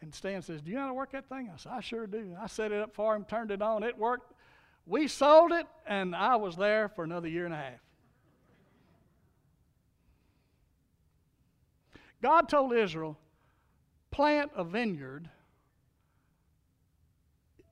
and 0.00 0.14
Stan 0.14 0.42
says, 0.42 0.60
Do 0.60 0.70
you 0.70 0.76
know 0.76 0.82
how 0.82 0.88
to 0.88 0.94
work 0.94 1.12
that 1.12 1.28
thing? 1.28 1.50
I 1.52 1.56
said, 1.56 1.72
I 1.72 1.80
sure 1.80 2.06
do. 2.06 2.36
I 2.40 2.46
set 2.46 2.72
it 2.72 2.80
up 2.80 2.94
for 2.94 3.14
him, 3.14 3.24
turned 3.24 3.50
it 3.50 3.62
on, 3.62 3.82
it 3.82 3.96
worked. 3.96 4.33
We 4.86 5.08
sold 5.08 5.52
it, 5.52 5.66
and 5.86 6.14
I 6.14 6.36
was 6.36 6.56
there 6.56 6.88
for 6.88 7.04
another 7.04 7.28
year 7.28 7.44
and 7.44 7.54
a 7.54 7.58
half. 7.58 7.80
God 12.22 12.48
told 12.48 12.72
Israel, 12.72 13.18
plant 14.10 14.50
a 14.56 14.64
vineyard 14.64 15.28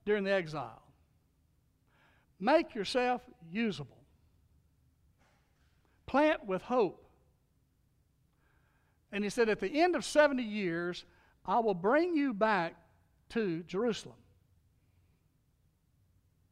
during 0.05 0.25
the 0.25 0.33
exile. 0.33 0.83
Make 2.41 2.75
yourself 2.75 3.23
usable. 3.51 3.99
Plant 6.07 6.47
with 6.47 6.63
hope. 6.63 7.07
And 9.13 9.23
he 9.23 9.31
said, 9.31 9.49
At 9.49 9.61
the 9.61 9.81
end 9.81 9.95
of 9.95 10.05
70 10.05 10.43
years, 10.43 11.05
I 11.47 11.61
will 11.61 11.75
bring 11.75 12.17
you 12.17 12.35
back 12.35 12.75
to 13.31 13.63
Jerusalem. 13.63 14.17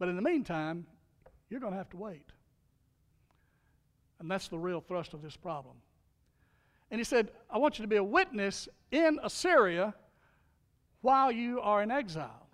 But 0.00 0.08
in 0.08 0.16
the 0.16 0.22
meantime, 0.22 0.86
you're 1.50 1.60
going 1.60 1.74
to 1.74 1.78
have 1.78 1.90
to 1.90 1.96
wait. 1.98 2.32
And 4.18 4.30
that's 4.30 4.48
the 4.48 4.58
real 4.58 4.80
thrust 4.80 5.12
of 5.12 5.22
this 5.22 5.36
problem. 5.36 5.76
And 6.90 6.98
he 6.98 7.04
said, 7.04 7.30
I 7.50 7.58
want 7.58 7.78
you 7.78 7.84
to 7.84 7.88
be 7.88 7.96
a 7.96 8.02
witness 8.02 8.66
in 8.90 9.20
Assyria 9.22 9.94
while 11.02 11.30
you 11.30 11.60
are 11.60 11.82
in 11.82 11.90
exile. 11.90 12.48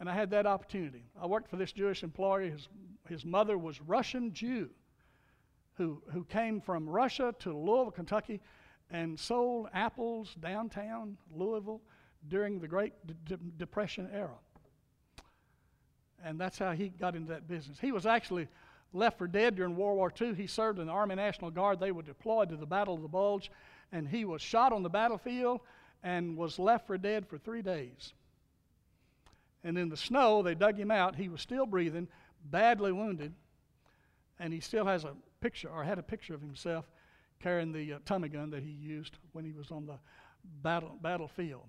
And 0.00 0.10
I 0.10 0.14
had 0.14 0.30
that 0.32 0.44
opportunity. 0.44 1.04
I 1.20 1.26
worked 1.26 1.48
for 1.48 1.56
this 1.56 1.72
Jewish 1.72 2.02
employee. 2.02 2.50
His, 2.50 2.68
his 3.08 3.24
mother 3.24 3.56
was 3.56 3.80
Russian 3.80 4.34
Jew 4.34 4.70
who, 5.74 6.02
who 6.12 6.24
came 6.24 6.60
from 6.60 6.88
Russia 6.88 7.32
to 7.38 7.56
Louisville, 7.56 7.92
Kentucky, 7.92 8.40
and 8.90 9.18
sold 9.18 9.68
apples 9.72 10.34
downtown 10.40 11.16
Louisville 11.32 11.80
during 12.28 12.58
the 12.58 12.66
Great 12.68 12.92
Depression 13.56 14.08
era. 14.12 14.34
And 16.24 16.40
that's 16.40 16.58
how 16.58 16.72
he 16.72 16.88
got 16.88 17.14
into 17.14 17.28
that 17.32 17.48
business. 17.48 17.78
He 17.78 17.92
was 17.92 18.06
actually 18.06 18.48
left 18.92 19.18
for 19.18 19.26
dead 19.26 19.56
during 19.56 19.76
World 19.76 19.96
War 19.96 20.12
II. 20.20 20.34
He 20.34 20.46
served 20.46 20.78
in 20.78 20.86
the 20.86 20.92
Army 20.92 21.14
National 21.14 21.50
Guard. 21.50 21.78
They 21.78 21.92
were 21.92 22.02
deployed 22.02 22.48
to 22.50 22.56
the 22.56 22.66
Battle 22.66 22.94
of 22.94 23.02
the 23.02 23.08
Bulge, 23.08 23.50
and 23.92 24.08
he 24.08 24.24
was 24.24 24.42
shot 24.42 24.72
on 24.72 24.82
the 24.82 24.88
battlefield 24.88 25.60
and 26.02 26.36
was 26.36 26.58
left 26.58 26.86
for 26.86 26.98
dead 26.98 27.26
for 27.26 27.38
three 27.38 27.62
days. 27.62 28.12
And 29.64 29.76
in 29.76 29.88
the 29.88 29.96
snow, 29.96 30.42
they 30.42 30.54
dug 30.54 30.78
him 30.78 30.90
out. 30.90 31.16
He 31.16 31.28
was 31.28 31.40
still 31.40 31.66
breathing, 31.66 32.08
badly 32.44 32.92
wounded, 32.92 33.34
and 34.38 34.52
he 34.52 34.60
still 34.60 34.86
has 34.86 35.04
a 35.04 35.14
picture, 35.40 35.68
or 35.68 35.82
had 35.82 35.98
a 35.98 36.02
picture 36.02 36.34
of 36.34 36.40
himself 36.40 36.86
carrying 37.40 37.72
the 37.72 37.94
uh, 37.94 37.98
Tommy 38.04 38.28
gun 38.28 38.50
that 38.50 38.62
he 38.62 38.70
used 38.70 39.16
when 39.32 39.44
he 39.44 39.52
was 39.52 39.70
on 39.70 39.86
the 39.86 39.98
battle, 40.62 40.96
battlefield. 41.02 41.64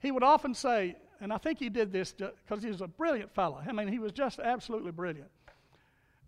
He 0.00 0.10
would 0.10 0.22
often 0.22 0.54
say, 0.54 0.96
and 1.20 1.32
I 1.32 1.38
think 1.38 1.58
he 1.58 1.68
did 1.68 1.92
this 1.92 2.12
because 2.12 2.62
he 2.62 2.68
was 2.68 2.80
a 2.80 2.86
brilliant 2.86 3.34
fellow. 3.34 3.62
I 3.66 3.72
mean, 3.72 3.88
he 3.88 3.98
was 3.98 4.12
just 4.12 4.38
absolutely 4.38 4.92
brilliant. 4.92 5.30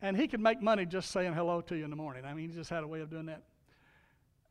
And 0.03 0.17
he 0.17 0.29
could 0.29 0.41
make 0.41 0.63
money 0.63 0.87
just 0.87 1.11
saying 1.11 1.35
hello 1.35 1.61
to 1.63 1.77
you 1.77 1.85
in 1.85 1.91
the 1.91 1.97
morning. 1.97 2.25
I 2.25 2.35
mean, 2.35 2.51
he 2.51 2.55
just 2.55 2.71
had 2.71 2.85
a 2.85 2.87
way 2.87 3.01
of 3.01 3.11
doing 3.11 3.27
that. 3.27 3.43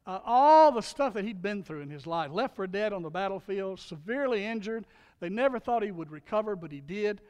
Uh, 0.08 0.20
all 0.24 0.72
the 0.72 0.82
stuff 0.82 1.14
that 1.16 1.26
he'd 1.26 1.42
been 1.42 1.64
through 1.64 1.82
in 1.82 1.90
his 1.90 2.06
life, 2.06 2.32
left 2.32 2.56
for 2.56 2.68
dead 2.68 2.94
on 2.94 3.02
the 3.02 3.10
battlefield, 3.10 3.80
severely 3.80 4.46
injured. 4.46 4.86
They 5.20 5.30
never 5.30 5.60
thought 5.60 5.82
he 5.82 5.92
would 5.92 6.12
recover, 6.12 6.56
but 6.56 6.72
he 6.72 6.80
did. 6.80 7.22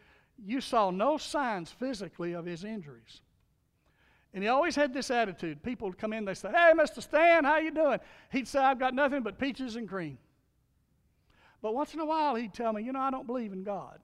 You 0.43 0.59
saw 0.59 0.91
no 0.91 1.17
signs 1.17 1.71
physically 1.71 2.33
of 2.33 2.45
his 2.45 2.65
injuries. 2.65 3.21
And 4.33 4.43
he 4.43 4.49
always 4.49 4.75
had 4.75 4.93
this 4.93 5.09
attitude. 5.09 5.63
People 5.63 5.87
would 5.87 5.97
come 5.97 6.11
in, 6.11 6.25
they 6.25 6.33
say, 6.33 6.49
Hey, 6.49 6.73
Mr. 6.75 7.01
Stan, 7.01 7.45
how 7.45 7.57
you 7.57 7.71
doing? 7.71 7.99
He'd 8.33 8.49
say, 8.49 8.59
I've 8.59 8.79
got 8.79 8.93
nothing 8.93 9.23
but 9.23 9.39
peaches 9.39 9.77
and 9.77 9.87
cream. 9.87 10.17
But 11.61 11.73
once 11.73 11.93
in 11.93 11.99
a 11.99 12.05
while, 12.05 12.35
he'd 12.35 12.53
tell 12.53 12.73
me, 12.73 12.83
You 12.83 12.93
know, 12.93 12.99
I 12.99 13.11
don't 13.11 13.27
believe 13.27 13.53
in 13.53 13.63
God. 13.63 13.99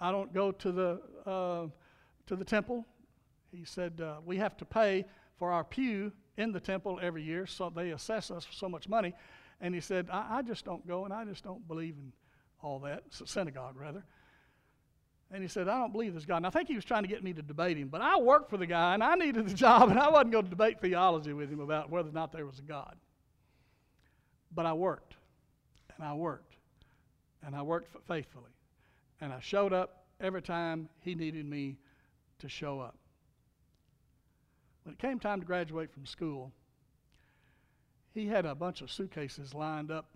I 0.00 0.10
don't 0.10 0.32
go 0.32 0.50
to 0.52 0.72
the, 0.72 1.00
uh, 1.26 1.66
to 2.26 2.36
the 2.36 2.44
temple. 2.44 2.86
He 3.50 3.64
said, 3.64 4.00
uh, 4.00 4.16
We 4.24 4.36
have 4.38 4.56
to 4.58 4.64
pay 4.64 5.04
for 5.36 5.52
our 5.52 5.64
pew 5.64 6.12
in 6.36 6.52
the 6.52 6.60
temple 6.60 6.98
every 7.02 7.22
year, 7.22 7.46
so 7.46 7.70
they 7.70 7.90
assess 7.90 8.30
us 8.30 8.44
for 8.44 8.52
so 8.52 8.68
much 8.68 8.88
money. 8.88 9.14
And 9.60 9.74
he 9.74 9.80
said, 9.80 10.08
I, 10.10 10.38
I 10.38 10.42
just 10.42 10.64
don't 10.64 10.86
go, 10.86 11.04
and 11.04 11.12
I 11.12 11.24
just 11.24 11.44
don't 11.44 11.66
believe 11.68 11.94
in 11.96 12.12
all 12.62 12.80
that. 12.80 13.04
It's 13.06 13.20
a 13.20 13.26
synagogue, 13.26 13.76
rather. 13.76 14.04
And 15.32 15.40
he 15.40 15.48
said, 15.48 15.66
I 15.66 15.78
don't 15.78 15.92
believe 15.92 16.12
this 16.12 16.26
God. 16.26 16.38
And 16.38 16.46
I 16.46 16.50
think 16.50 16.68
he 16.68 16.74
was 16.74 16.84
trying 16.84 17.02
to 17.02 17.08
get 17.08 17.24
me 17.24 17.32
to 17.32 17.42
debate 17.42 17.78
him, 17.78 17.88
but 17.88 18.02
I 18.02 18.18
worked 18.18 18.50
for 18.50 18.58
the 18.58 18.66
guy 18.66 18.92
and 18.92 19.02
I 19.02 19.14
needed 19.14 19.48
the 19.48 19.54
job 19.66 19.88
and 19.88 19.98
I 19.98 20.10
wasn't 20.10 20.32
going 20.32 20.44
to 20.44 20.50
debate 20.50 20.80
theology 20.80 21.32
with 21.32 21.50
him 21.50 21.60
about 21.60 21.90
whether 21.90 22.10
or 22.10 22.12
not 22.12 22.32
there 22.32 22.44
was 22.44 22.58
a 22.58 22.62
God. 22.62 22.96
But 24.54 24.66
I 24.66 24.74
worked 24.74 25.14
and 26.02 26.10
I 26.10 26.14
worked 26.14 26.56
and 27.46 27.54
I 27.54 27.62
worked 27.62 27.96
faithfully. 28.08 28.50
And 29.20 29.32
I 29.32 29.38
showed 29.38 29.72
up 29.72 30.06
every 30.20 30.42
time 30.42 30.88
he 30.98 31.14
needed 31.14 31.48
me 31.48 31.76
to 32.40 32.48
show 32.48 32.80
up. 32.80 32.96
When 34.82 34.94
it 34.94 34.98
came 34.98 35.20
time 35.20 35.40
to 35.40 35.46
graduate 35.46 35.92
from 35.92 36.04
school, 36.04 36.50
he 38.12 38.26
had 38.26 38.46
a 38.46 38.54
bunch 38.56 38.80
of 38.80 38.90
suitcases 38.90 39.54
lined 39.54 39.92
up 39.92 40.06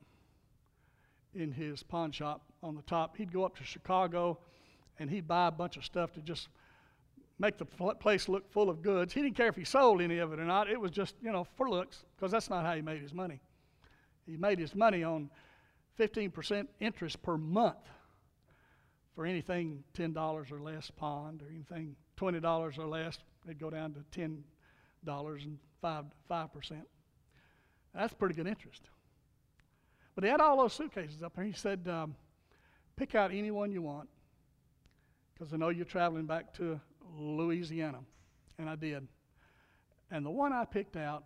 in 1.37 1.53
his 1.53 1.85
pawn 1.85 2.11
shop 2.11 2.43
on 2.65 2.75
the 2.75 2.83
top. 2.83 3.17
He'd 3.17 3.33
go 3.33 3.45
up 3.45 3.57
to 3.59 3.65
Chicago 3.65 4.39
and 4.99 5.09
he'd 5.09 5.29
buy 5.29 5.47
a 5.47 5.53
bunch 5.53 5.77
of 5.77 5.85
stuff 5.85 6.13
to 6.15 6.21
just 6.21 6.49
make 7.39 7.59
the 7.59 7.65
place 7.65 8.29
look 8.29 8.51
full 8.51 8.69
of 8.69 8.83
goods. 8.83 9.15
He 9.15 9.23
didn't 9.23 9.37
care 9.37 9.49
if 9.49 9.57
he 9.57 9.65
sold 9.65 10.03
any 10.03 10.19
of 10.19 10.33
it 10.33 10.41
or 10.41 10.47
not. 10.47 10.69
It 10.69 10.81
was 10.81 10.91
just, 10.91 11.15
you 11.23 11.31
know, 11.31 11.47
for 11.57 11.71
looks, 11.71 12.05
because 12.17 12.33
that's 12.33 12.51
not 12.51 12.65
how 12.65 12.75
he 12.75 12.83
made 12.83 13.03
his 13.03 13.15
money. 13.15 13.41
He 14.27 14.37
made 14.37 14.59
his 14.59 14.75
money 14.75 15.05
on 15.05 15.31
15% 15.99 16.67
interest 16.81 17.23
per 17.23 17.37
month 17.37 17.89
for 19.15 19.25
anything 19.25 19.83
$10 19.95 20.53
or 20.53 20.61
less 20.61 20.91
pond 20.91 21.43
or 21.43 21.51
anything 21.51 21.97
$20 22.19 22.79
or 22.79 22.87
less, 22.87 23.19
it'd 23.45 23.59
go 23.59 23.71
down 23.71 23.95
to 23.95 24.21
$10 24.21 24.43
and 25.07 25.59
5, 25.81 26.05
5%. 26.31 26.83
That's 27.95 28.13
pretty 28.15 28.35
good 28.35 28.47
interest. 28.47 28.83
But 30.15 30.25
he 30.25 30.31
had 30.31 30.41
all 30.41 30.59
those 30.59 30.75
suitcases 30.75 31.23
up 31.23 31.35
there. 31.37 31.45
He 31.45 31.53
said, 31.53 31.87
um, 31.89 32.15
pick 32.97 33.15
out 33.15 33.33
any 33.33 33.51
one 33.51 33.71
you 33.71 33.83
want 33.83 34.09
because 35.33 35.53
I 35.53 35.57
know 35.57 35.69
you're 35.69 35.85
traveling 35.85 36.27
back 36.27 36.55
to 36.55 36.81
Louisiana. 37.19 38.01
And 38.59 38.69
I 38.69 38.77
did. 38.77 39.07
And 40.11 40.25
the 40.25 40.31
one 40.31 40.53
I 40.53 40.65
picked 40.65 40.97
out 40.97 41.25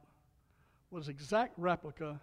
was 0.90 1.08
exact 1.08 1.54
replica 1.56 2.20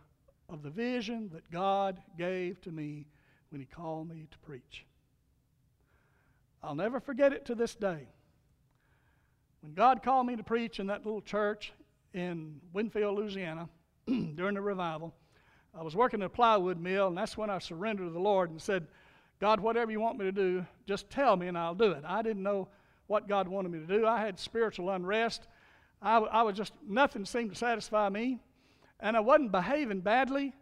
of 0.49 0.63
the 0.63 0.69
vision 0.69 1.29
that 1.33 1.49
God 1.51 2.01
gave 2.17 2.61
to 2.61 2.71
me 2.71 3.05
when 3.49 3.61
He 3.61 3.67
called 3.67 4.09
me 4.09 4.27
to 4.31 4.37
preach. 4.39 4.85
I'll 6.63 6.75
never 6.75 6.99
forget 6.99 7.33
it 7.33 7.45
to 7.45 7.55
this 7.55 7.75
day. 7.75 8.07
When 9.61 9.73
God 9.73 10.03
called 10.03 10.27
me 10.27 10.35
to 10.35 10.43
preach 10.43 10.79
in 10.79 10.87
that 10.87 11.05
little 11.05 11.21
church 11.21 11.73
in 12.13 12.61
Winnfield, 12.73 13.15
Louisiana, 13.15 13.69
during 14.07 14.55
the 14.55 14.61
revival, 14.61 15.13
I 15.77 15.83
was 15.83 15.95
working 15.95 16.21
at 16.21 16.27
a 16.27 16.29
plywood 16.29 16.79
mill, 16.79 17.07
and 17.07 17.17
that's 17.17 17.37
when 17.37 17.49
I 17.49 17.59
surrendered 17.59 18.07
to 18.07 18.11
the 18.11 18.19
Lord 18.19 18.49
and 18.49 18.61
said, 18.61 18.87
God, 19.39 19.59
whatever 19.59 19.91
you 19.91 19.99
want 19.99 20.17
me 20.17 20.25
to 20.25 20.31
do, 20.31 20.65
just 20.87 21.09
tell 21.09 21.35
me 21.35 21.47
and 21.47 21.57
I'll 21.57 21.75
do 21.75 21.91
it. 21.91 22.03
I 22.05 22.21
didn't 22.21 22.41
know 22.41 22.69
what 23.05 23.27
God 23.27 23.47
wanted 23.47 23.71
me 23.71 23.79
to 23.79 23.85
do. 23.85 24.07
I 24.07 24.19
had 24.19 24.39
spiritual 24.39 24.89
unrest. 24.89 25.47
I, 26.01 26.17
I 26.17 26.41
was 26.41 26.57
just, 26.57 26.73
nothing 26.87 27.25
seemed 27.25 27.51
to 27.51 27.55
satisfy 27.55 28.09
me. 28.09 28.39
And 28.99 29.15
I 29.15 29.19
wasn't 29.19 29.51
behaving 29.51 30.01
badly. 30.01 30.53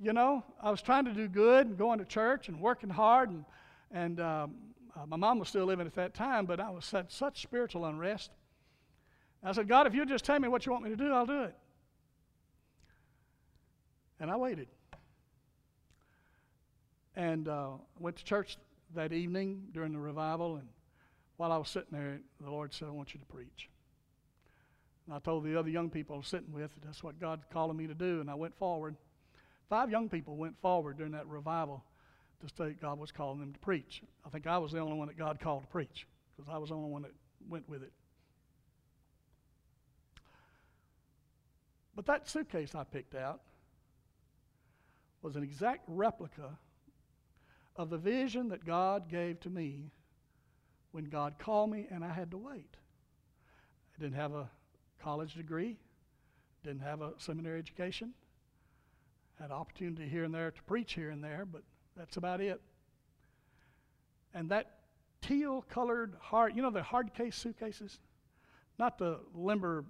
You 0.00 0.12
know, 0.12 0.42
I 0.60 0.70
was 0.70 0.82
trying 0.82 1.04
to 1.04 1.12
do 1.12 1.28
good 1.28 1.66
and 1.66 1.78
going 1.78 1.98
to 1.98 2.04
church 2.04 2.48
and 2.48 2.60
working 2.60 2.90
hard. 2.90 3.30
And, 3.30 3.44
and 3.90 4.20
um, 4.20 4.54
uh, 4.96 5.06
my 5.06 5.16
mom 5.16 5.38
was 5.38 5.48
still 5.48 5.66
living 5.66 5.86
at 5.86 5.94
that 5.94 6.14
time, 6.14 6.46
but 6.46 6.60
I 6.60 6.70
was 6.70 6.90
had 6.90 7.12
such 7.12 7.42
spiritual 7.42 7.84
unrest. 7.84 8.30
I 9.42 9.52
said, 9.52 9.68
God, 9.68 9.86
if 9.86 9.94
you'll 9.94 10.06
just 10.06 10.24
tell 10.24 10.38
me 10.40 10.48
what 10.48 10.64
you 10.64 10.72
want 10.72 10.84
me 10.84 10.90
to 10.90 10.96
do, 10.96 11.12
I'll 11.12 11.26
do 11.26 11.42
it. 11.42 11.54
And 14.18 14.30
I 14.30 14.36
waited. 14.36 14.68
And 17.14 17.46
uh, 17.46 17.72
went 17.98 18.16
to 18.16 18.24
church 18.24 18.56
that 18.94 19.12
evening 19.12 19.64
during 19.72 19.92
the 19.92 19.98
revival. 19.98 20.56
And 20.56 20.68
while 21.36 21.52
I 21.52 21.58
was 21.58 21.68
sitting 21.68 21.90
there, 21.92 22.20
the 22.40 22.50
Lord 22.50 22.72
said, 22.72 22.88
I 22.88 22.92
want 22.92 23.12
you 23.12 23.20
to 23.20 23.26
preach. 23.26 23.68
And 25.06 25.14
I 25.14 25.18
told 25.18 25.44
the 25.44 25.58
other 25.58 25.68
young 25.68 25.90
people 25.90 26.14
I 26.14 26.18
was 26.18 26.28
sitting 26.28 26.52
with, 26.52 26.70
that's 26.82 27.02
what 27.02 27.20
God's 27.20 27.44
calling 27.52 27.76
me 27.76 27.86
to 27.86 27.94
do. 27.94 28.20
And 28.20 28.30
I 28.30 28.34
went 28.34 28.56
forward. 28.56 28.96
Five 29.68 29.90
young 29.90 30.08
people 30.08 30.36
went 30.36 30.58
forward 30.60 30.96
during 30.96 31.12
that 31.12 31.26
revival 31.26 31.84
to 32.40 32.48
state 32.48 32.80
God 32.80 32.98
was 32.98 33.12
calling 33.12 33.40
them 33.40 33.52
to 33.52 33.58
preach. 33.58 34.02
I 34.24 34.28
think 34.28 34.46
I 34.46 34.58
was 34.58 34.72
the 34.72 34.78
only 34.78 34.96
one 34.96 35.08
that 35.08 35.18
God 35.18 35.40
called 35.40 35.62
to 35.62 35.68
preach 35.68 36.06
because 36.36 36.50
I 36.52 36.58
was 36.58 36.70
the 36.70 36.76
only 36.76 36.90
one 36.90 37.02
that 37.02 37.12
went 37.48 37.68
with 37.68 37.82
it. 37.82 37.92
But 41.94 42.06
that 42.06 42.28
suitcase 42.28 42.74
I 42.74 42.84
picked 42.84 43.14
out 43.14 43.40
was 45.22 45.36
an 45.36 45.42
exact 45.42 45.84
replica 45.86 46.58
of 47.76 47.90
the 47.90 47.98
vision 47.98 48.48
that 48.48 48.64
God 48.64 49.08
gave 49.08 49.40
to 49.40 49.50
me 49.50 49.90
when 50.92 51.04
God 51.04 51.38
called 51.38 51.70
me 51.70 51.86
and 51.90 52.04
I 52.04 52.12
had 52.12 52.30
to 52.32 52.38
wait. 52.38 52.76
I 53.96 54.02
didn't 54.02 54.16
have 54.16 54.32
a 54.32 54.50
college 55.04 55.34
degree, 55.34 55.76
didn't 56.62 56.80
have 56.80 57.02
a 57.02 57.12
seminary 57.18 57.58
education, 57.58 58.14
had 59.38 59.50
opportunity 59.50 60.08
here 60.08 60.24
and 60.24 60.34
there 60.34 60.50
to 60.50 60.62
preach 60.62 60.94
here 60.94 61.10
and 61.10 61.22
there, 61.22 61.44
but 61.44 61.62
that's 61.94 62.16
about 62.16 62.40
it. 62.40 62.58
And 64.32 64.48
that 64.48 64.78
teal 65.20 65.62
colored 65.68 66.14
hard, 66.20 66.56
you 66.56 66.62
know 66.62 66.70
the 66.70 66.82
hard 66.82 67.12
case 67.12 67.36
suitcases? 67.36 68.00
Not 68.78 68.96
the 68.96 69.20
limber 69.34 69.84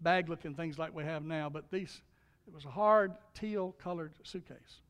bag 0.00 0.28
looking 0.28 0.54
things 0.54 0.78
like 0.78 0.94
we 0.94 1.04
have 1.04 1.24
now, 1.24 1.48
but 1.48 1.70
these, 1.70 2.02
it 2.46 2.52
was 2.52 2.64
a 2.64 2.70
hard 2.70 3.12
teal 3.34 3.76
colored 3.80 4.14
suitcase. 4.24 4.82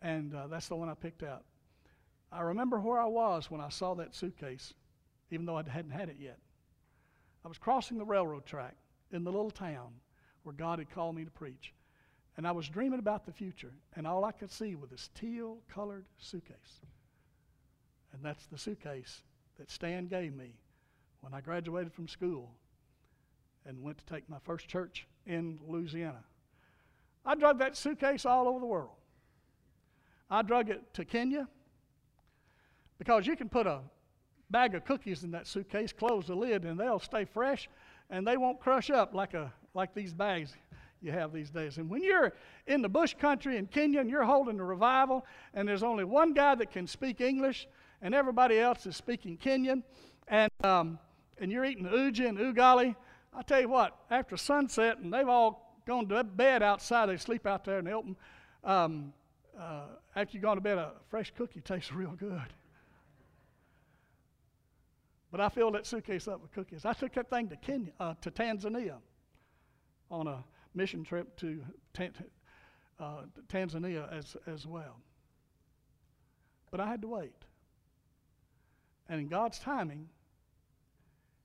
And 0.00 0.32
uh, 0.32 0.46
that's 0.46 0.68
the 0.68 0.76
one 0.76 0.88
I 0.88 0.94
picked 0.94 1.24
out. 1.24 1.42
I 2.30 2.42
remember 2.42 2.78
where 2.78 3.00
I 3.00 3.06
was 3.06 3.50
when 3.50 3.60
I 3.60 3.68
saw 3.68 3.94
that 3.94 4.14
suitcase, 4.14 4.74
even 5.32 5.44
though 5.44 5.56
I 5.56 5.68
hadn't 5.68 5.90
had 5.90 6.08
it 6.08 6.16
yet. 6.20 6.38
I 7.48 7.50
was 7.50 7.56
crossing 7.56 7.96
the 7.96 8.04
railroad 8.04 8.44
track 8.44 8.76
in 9.10 9.24
the 9.24 9.32
little 9.32 9.50
town 9.50 9.88
where 10.42 10.52
God 10.52 10.80
had 10.80 10.90
called 10.90 11.16
me 11.16 11.24
to 11.24 11.30
preach. 11.30 11.72
And 12.36 12.46
I 12.46 12.52
was 12.52 12.68
dreaming 12.68 12.98
about 12.98 13.24
the 13.24 13.32
future, 13.32 13.72
and 13.96 14.06
all 14.06 14.26
I 14.26 14.32
could 14.32 14.50
see 14.50 14.74
was 14.74 14.90
this 14.90 15.08
teal 15.14 15.56
colored 15.66 16.04
suitcase. 16.18 16.82
And 18.12 18.22
that's 18.22 18.44
the 18.44 18.58
suitcase 18.58 19.22
that 19.58 19.70
Stan 19.70 20.08
gave 20.08 20.34
me 20.34 20.56
when 21.22 21.32
I 21.32 21.40
graduated 21.40 21.90
from 21.90 22.06
school 22.06 22.50
and 23.64 23.82
went 23.82 23.96
to 23.96 24.04
take 24.04 24.28
my 24.28 24.40
first 24.44 24.68
church 24.68 25.06
in 25.24 25.58
Louisiana. 25.66 26.24
I 27.24 27.34
drug 27.34 27.60
that 27.60 27.78
suitcase 27.78 28.26
all 28.26 28.46
over 28.46 28.60
the 28.60 28.66
world. 28.66 28.98
I 30.28 30.42
drug 30.42 30.68
it 30.68 30.92
to 30.92 31.06
Kenya 31.06 31.48
because 32.98 33.26
you 33.26 33.36
can 33.36 33.48
put 33.48 33.66
a 33.66 33.80
bag 34.50 34.74
of 34.74 34.84
cookies 34.84 35.24
in 35.24 35.30
that 35.32 35.46
suitcase, 35.46 35.92
close 35.92 36.26
the 36.26 36.34
lid, 36.34 36.64
and 36.64 36.78
they'll 36.78 36.98
stay 36.98 37.24
fresh 37.24 37.68
and 38.10 38.26
they 38.26 38.36
won't 38.36 38.60
crush 38.60 38.90
up 38.90 39.14
like, 39.14 39.34
a, 39.34 39.52
like 39.74 39.94
these 39.94 40.12
bags 40.12 40.54
you 41.00 41.12
have 41.12 41.32
these 41.32 41.50
days. 41.50 41.78
And 41.78 41.88
when 41.88 42.02
you're 42.02 42.32
in 42.66 42.82
the 42.82 42.88
bush 42.88 43.14
country 43.14 43.56
in 43.56 43.66
Kenya 43.66 44.00
and 44.00 44.10
you're 44.10 44.24
holding 44.24 44.58
a 44.58 44.64
revival 44.64 45.24
and 45.54 45.68
there's 45.68 45.82
only 45.82 46.04
one 46.04 46.32
guy 46.32 46.54
that 46.56 46.70
can 46.72 46.86
speak 46.86 47.20
English 47.20 47.68
and 48.02 48.14
everybody 48.14 48.58
else 48.58 48.86
is 48.86 48.96
speaking 48.96 49.36
Kenyan 49.36 49.82
and, 50.26 50.50
um, 50.64 50.98
and 51.38 51.52
you're 51.52 51.64
eating 51.64 51.88
uji 51.90 52.26
and 52.26 52.38
ugali, 52.38 52.96
I 53.32 53.42
tell 53.42 53.60
you 53.60 53.68
what, 53.68 53.96
after 54.10 54.36
sunset 54.36 54.98
and 54.98 55.12
they've 55.12 55.28
all 55.28 55.78
gone 55.86 56.08
to 56.08 56.24
bed 56.24 56.62
outside, 56.62 57.06
they 57.06 57.16
sleep 57.16 57.46
out 57.46 57.64
there 57.64 57.78
in 57.78 57.88
open. 57.88 58.16
Um, 58.64 59.12
uh, 59.58 59.82
after 60.16 60.34
you've 60.34 60.42
gone 60.42 60.56
to 60.56 60.60
bed, 60.60 60.78
a 60.78 60.92
fresh 61.08 61.32
cookie 61.36 61.60
tastes 61.60 61.92
real 61.94 62.12
good. 62.12 62.52
But 65.30 65.40
I 65.40 65.48
filled 65.48 65.74
that 65.74 65.86
suitcase 65.86 66.26
up 66.26 66.40
with 66.40 66.52
cookies. 66.52 66.84
I 66.84 66.94
took 66.94 67.12
that 67.14 67.28
thing 67.28 67.48
to 67.48 67.56
Kenya, 67.56 67.92
uh, 68.00 68.14
to 68.22 68.30
Tanzania, 68.30 68.96
on 70.10 70.26
a 70.26 70.44
mission 70.74 71.04
trip 71.04 71.36
to 71.36 71.62
uh, 72.98 73.22
Tanzania 73.48 74.10
as 74.12 74.36
as 74.46 74.66
well. 74.66 75.00
But 76.70 76.80
I 76.80 76.86
had 76.86 77.02
to 77.02 77.08
wait. 77.08 77.44
And 79.08 79.20
in 79.20 79.28
God's 79.28 79.58
timing, 79.58 80.08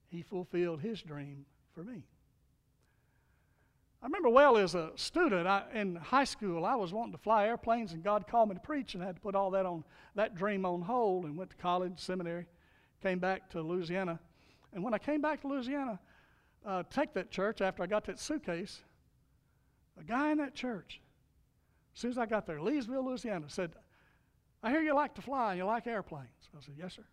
He 0.10 0.22
fulfilled 0.22 0.82
His 0.82 1.02
dream 1.02 1.46
for 1.74 1.84
me. 1.84 2.06
I 4.02 4.08
remember 4.08 4.30
well 4.30 4.58
as 4.58 4.76
a 4.76 4.91
student 4.96 5.48
I, 5.48 5.63
in 5.74 5.96
high 5.96 6.26
school, 6.26 6.65
I 6.65 6.76
was 6.76 6.91
wanting 6.91 7.13
to 7.13 7.17
fly 7.17 7.48
airplanes, 7.48 7.93
and 7.93 8.04
God 8.04 8.28
called 8.28 8.50
me 8.50 8.56
to 8.56 8.62
preach, 8.62 8.96
and 8.96 9.04
I 9.04 9.06
had 9.06 9.15
to 9.15 9.22
put 9.22 9.34
all 9.34 9.52
that 9.52 9.65
on 9.65 9.86
that 10.15 10.36
dream 10.36 10.65
on 10.65 10.82
hold, 10.82 11.24
and 11.24 11.38
went 11.38 11.52
to 11.52 11.56
college, 11.56 12.00
seminary, 12.00 12.46
came 13.04 13.20
back 13.20 13.50
to 13.50 13.62
Louisiana, 13.62 14.20
and 14.72 14.84
when 14.84 14.94
I 14.94 14.98
came 14.98 15.22
back 15.22 15.42
to 15.42 15.48
Louisiana, 15.48 16.00
uh, 16.66 16.84
take 16.89 17.13
that 17.13 17.30
church 17.30 17.62
after 17.62 17.84
I 17.84 17.86
got 17.86 18.06
that 18.06 18.18
suitcase, 18.18 18.82
a 20.00 20.04
guy 20.04 20.32
in 20.32 20.38
that 20.38 20.56
church, 20.56 21.02
as 21.94 22.00
soon 22.00 22.12
as 22.12 22.18
I 22.18 22.26
got 22.26 22.48
there, 22.48 22.60
Leesville, 22.60 23.06
Louisiana, 23.06 23.50
said, 23.50 23.76
"I 24.63 24.72
hear 24.72 24.82
you 24.82 24.96
like 24.96 25.13
to 25.16 25.22
fly 25.22 25.52
and 25.52 25.58
you 25.58 25.66
like 25.66 25.86
airplanes." 25.86 26.50
I 26.58 26.62
said, 26.62 26.76
"Yes, 26.78 26.94
sir." 26.94 27.06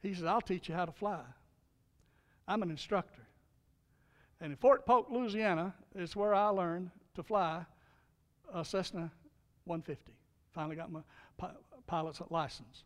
He 0.00 0.14
said, 0.14 0.26
"I'll 0.26 0.40
teach 0.40 0.68
you 0.68 0.74
how 0.74 0.86
to 0.86 0.92
fly. 0.92 1.24
I'm 2.46 2.62
an 2.62 2.70
instructor." 2.70 3.26
And 4.40 4.52
in 4.52 4.56
Fort 4.56 4.86
Polk, 4.86 5.10
Louisiana, 5.10 5.74
is 5.94 6.14
where 6.14 6.32
I 6.32 6.48
learned 6.48 6.92
to 7.16 7.22
fly 7.24 7.66
a 8.54 8.64
Cessna 8.64 9.10
150. 9.64 10.12
Finally 10.52 10.76
got 10.76 10.90
my 10.90 11.02
pilot's 11.86 12.22
license. 12.30 12.84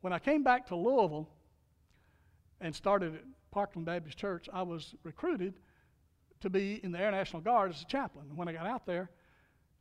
When 0.00 0.12
I 0.12 0.18
came 0.18 0.42
back 0.42 0.66
to 0.68 0.76
Louisville 0.76 1.28
and 2.60 2.74
started 2.74 3.14
at 3.14 3.22
Parkland 3.50 3.86
Baptist 3.86 4.16
Church, 4.18 4.48
I 4.52 4.62
was 4.62 4.94
recruited 5.02 5.54
to 6.40 6.50
be 6.50 6.80
in 6.82 6.92
the 6.92 6.98
Air 6.98 7.10
National 7.10 7.42
Guard 7.42 7.70
as 7.70 7.82
a 7.82 7.84
chaplain. 7.84 8.26
And 8.28 8.38
When 8.38 8.48
I 8.48 8.52
got 8.52 8.66
out 8.66 8.86
there, 8.86 9.10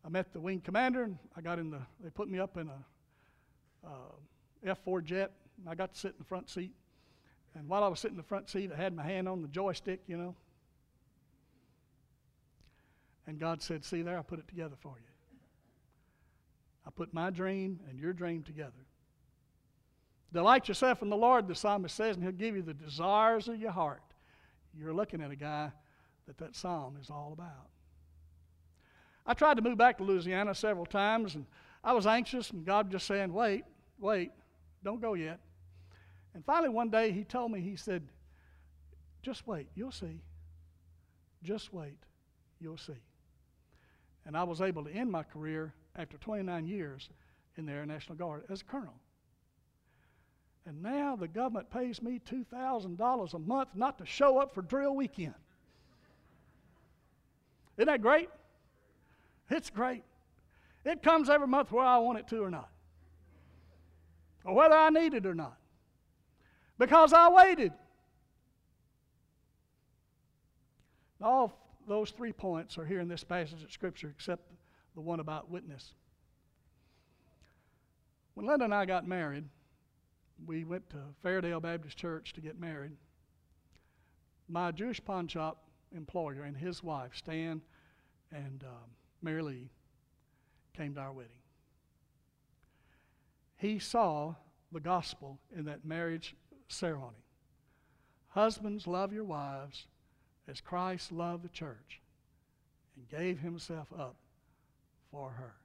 I 0.03 0.09
met 0.09 0.33
the 0.33 0.39
wing 0.39 0.61
commander, 0.61 1.03
and 1.03 1.17
I 1.35 1.41
got 1.41 1.59
in 1.59 1.69
the. 1.69 1.79
They 2.01 2.09
put 2.09 2.29
me 2.29 2.39
up 2.39 2.57
in 2.57 2.69
a 2.69 3.87
uh, 3.87 4.73
F4 4.75 5.03
jet. 5.03 5.31
And 5.59 5.69
I 5.69 5.75
got 5.75 5.93
to 5.93 5.99
sit 5.99 6.11
in 6.11 6.17
the 6.19 6.25
front 6.25 6.49
seat. 6.49 6.73
And 7.53 7.67
while 7.67 7.83
I 7.83 7.87
was 7.87 7.99
sitting 7.99 8.15
in 8.15 8.21
the 8.21 8.27
front 8.27 8.49
seat, 8.49 8.71
I 8.73 8.81
had 8.81 8.95
my 8.95 9.03
hand 9.03 9.27
on 9.27 9.41
the 9.41 9.47
joystick, 9.49 10.01
you 10.07 10.17
know, 10.17 10.35
and 13.29 13.39
God 13.39 13.61
said, 13.61 13.85
See 13.85 14.01
there, 14.01 14.17
I 14.17 14.23
put 14.23 14.39
it 14.39 14.47
together 14.47 14.75
for 14.79 14.95
you. 14.97 15.05
I 16.85 16.89
put 16.89 17.13
my 17.13 17.29
dream 17.29 17.79
and 17.87 17.99
your 17.99 18.11
dream 18.11 18.41
together. 18.41 18.71
Delight 20.31 20.67
yourself 20.67 21.01
in 21.01 21.09
the 21.09 21.17
Lord, 21.17 21.47
the 21.47 21.55
psalmist 21.55 21.95
says, 21.95 22.15
and 22.15 22.23
He'll 22.23 22.31
give 22.31 22.55
you 22.55 22.61
the 22.61 22.73
desires 22.73 23.47
of 23.47 23.59
your 23.59 23.71
heart. 23.71 24.01
You're 24.77 24.93
looking 24.93 25.21
at 25.21 25.31
a 25.31 25.35
guy 25.35 25.71
that 26.27 26.37
that 26.37 26.55
psalm 26.55 26.97
is 27.01 27.09
all 27.09 27.31
about. 27.33 27.67
I 29.25 29.33
tried 29.33 29.55
to 29.55 29.63
move 29.63 29.77
back 29.77 29.97
to 29.97 30.03
Louisiana 30.03 30.53
several 30.53 30.85
times, 30.85 31.35
and 31.35 31.45
I 31.83 31.93
was 31.93 32.05
anxious, 32.05 32.51
and 32.51 32.65
God 32.65 32.91
just 32.91 33.07
saying, 33.07 33.33
wait, 33.33 33.63
wait, 33.99 34.31
don't 34.83 35.01
go 35.01 35.13
yet. 35.15 35.39
And 36.33 36.45
finally, 36.45 36.69
one 36.69 36.89
day, 36.89 37.11
He 37.11 37.23
told 37.23 37.51
me, 37.51 37.61
He 37.61 37.75
said, 37.75 38.03
just 39.21 39.47
wait, 39.47 39.67
you'll 39.75 39.91
see. 39.91 40.21
Just 41.43 41.73
wait, 41.73 41.97
you'll 42.59 42.77
see. 42.77 42.93
And 44.25 44.37
I 44.37 44.43
was 44.43 44.61
able 44.61 44.83
to 44.83 44.91
end 44.91 45.11
my 45.11 45.23
career 45.23 45.73
after 45.95 46.17
29 46.17 46.67
years 46.67 47.09
in 47.57 47.65
the 47.65 47.71
Air 47.71 47.85
National 47.85 48.15
Guard 48.17 48.43
as 48.49 48.61
a 48.61 48.65
colonel. 48.65 48.93
And 50.69 50.83
now 50.83 51.15
the 51.15 51.27
government 51.27 51.71
pays 51.71 51.99
me 51.99 52.21
$2,000 52.29 53.33
a 53.33 53.39
month 53.39 53.69
not 53.73 53.97
to 53.97 54.05
show 54.05 54.37
up 54.37 54.53
for 54.53 54.61
drill 54.61 54.95
weekend. 54.95 55.33
Isn't 57.75 57.87
that 57.87 58.03
great? 58.03 58.29
It's 59.49 59.71
great. 59.71 60.03
It 60.85 61.01
comes 61.01 61.27
every 61.27 61.47
month 61.47 61.71
whether 61.71 61.87
I 61.87 61.97
want 61.97 62.19
it 62.19 62.27
to 62.27 62.43
or 62.43 62.51
not, 62.51 62.69
or 64.45 64.53
whether 64.53 64.75
I 64.75 64.91
need 64.91 65.15
it 65.15 65.25
or 65.25 65.33
not, 65.33 65.57
because 66.77 67.13
I 67.13 67.29
waited. 67.29 67.73
All 71.19 71.57
those 71.87 72.11
three 72.11 72.31
points 72.31 72.77
are 72.77 72.85
here 72.85 72.99
in 72.99 73.07
this 73.07 73.23
passage 73.23 73.63
of 73.63 73.71
Scripture, 73.71 74.13
except 74.15 74.43
the 74.93 75.01
one 75.01 75.19
about 75.19 75.49
witness. 75.49 75.93
When 78.35 78.45
Linda 78.45 78.65
and 78.65 78.73
I 78.73 78.85
got 78.85 79.07
married, 79.07 79.45
we 80.45 80.63
went 80.63 80.89
to 80.89 80.97
Fairdale 81.23 81.61
Baptist 81.61 81.97
Church 81.97 82.33
to 82.33 82.41
get 82.41 82.59
married. 82.59 82.97
My 84.47 84.71
Jewish 84.71 85.03
pawn 85.03 85.27
shop 85.27 85.63
employer 85.95 86.43
and 86.43 86.55
his 86.57 86.83
wife, 86.83 87.11
Stan 87.15 87.61
and 88.31 88.63
um, 88.63 88.89
Mary 89.21 89.41
Lee, 89.41 89.69
came 90.75 90.93
to 90.95 91.01
our 91.01 91.13
wedding. 91.13 91.31
He 93.57 93.79
saw 93.79 94.35
the 94.71 94.79
gospel 94.79 95.39
in 95.55 95.65
that 95.65 95.85
marriage 95.85 96.35
ceremony. 96.67 97.25
Husbands, 98.29 98.87
love 98.87 99.11
your 99.11 99.23
wives 99.23 99.87
as 100.47 100.61
Christ 100.61 101.11
loved 101.11 101.43
the 101.43 101.49
church 101.49 101.99
and 102.95 103.07
gave 103.09 103.39
himself 103.39 103.87
up 103.97 104.15
for 105.11 105.31
her. 105.31 105.55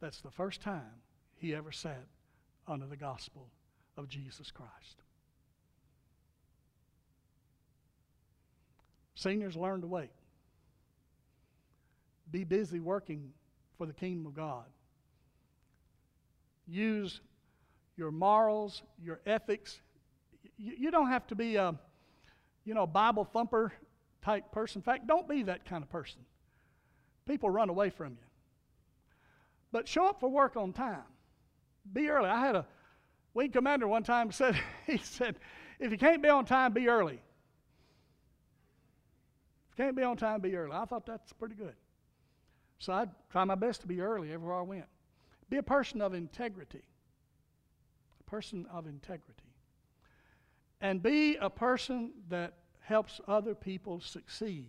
That's 0.00 0.20
the 0.20 0.30
first 0.30 0.60
time 0.60 1.02
he 1.36 1.54
ever 1.54 1.72
sat 1.72 2.04
under 2.68 2.86
the 2.86 2.96
gospel 2.96 3.48
of 3.96 4.08
Jesus 4.08 4.50
Christ. 4.50 5.02
Seniors, 9.14 9.56
learn 9.56 9.80
to 9.80 9.86
wait. 9.86 10.10
Be 12.30 12.44
busy 12.44 12.80
working 12.80 13.32
for 13.78 13.86
the 13.86 13.92
kingdom 13.92 14.26
of 14.26 14.34
God. 14.34 14.64
Use 16.66 17.20
your 17.96 18.10
morals, 18.10 18.82
your 19.02 19.20
ethics. 19.26 19.80
You, 20.56 20.74
you 20.78 20.90
don't 20.90 21.08
have 21.08 21.26
to 21.28 21.34
be 21.34 21.56
a, 21.56 21.74
you 22.64 22.74
know, 22.74 22.86
Bible 22.86 23.24
thumper 23.24 23.72
type 24.22 24.50
person. 24.50 24.80
In 24.80 24.82
fact, 24.82 25.06
don't 25.06 25.28
be 25.28 25.44
that 25.44 25.64
kind 25.64 25.82
of 25.82 25.90
person. 25.90 26.20
People 27.26 27.50
run 27.50 27.68
away 27.68 27.90
from 27.90 28.12
you. 28.12 28.26
But 29.70 29.88
show 29.88 30.06
up 30.06 30.20
for 30.20 30.28
work 30.28 30.56
on 30.56 30.72
time. 30.72 31.02
Be 31.92 32.08
early. 32.08 32.28
I 32.28 32.40
had 32.44 32.56
a 32.56 32.66
wing 33.34 33.50
commander 33.50 33.86
one 33.86 34.02
time 34.02 34.32
said, 34.32 34.58
he 34.86 34.98
said, 34.98 35.36
if 35.78 35.90
you 35.90 35.98
can't 35.98 36.22
be 36.22 36.28
on 36.28 36.44
time, 36.44 36.72
be 36.72 36.88
early. 36.88 37.20
If 39.72 39.78
you 39.78 39.84
can't 39.84 39.96
be 39.96 40.02
on 40.02 40.16
time, 40.16 40.40
be 40.40 40.56
early. 40.56 40.72
I 40.72 40.84
thought 40.84 41.04
that's 41.04 41.32
pretty 41.32 41.56
good. 41.56 41.74
So 42.78 42.92
I'd 42.92 43.10
try 43.30 43.44
my 43.44 43.54
best 43.54 43.80
to 43.82 43.86
be 43.86 44.00
early 44.00 44.32
everywhere 44.32 44.56
I 44.56 44.62
went. 44.62 44.86
Be 45.50 45.56
a 45.56 45.62
person 45.62 46.00
of 46.00 46.14
integrity. 46.14 46.82
A 48.20 48.30
person 48.30 48.66
of 48.72 48.86
integrity. 48.86 49.42
And 50.80 51.02
be 51.02 51.36
a 51.36 51.50
person 51.50 52.12
that 52.28 52.54
helps 52.80 53.20
other 53.26 53.54
people 53.54 54.00
succeed. 54.00 54.68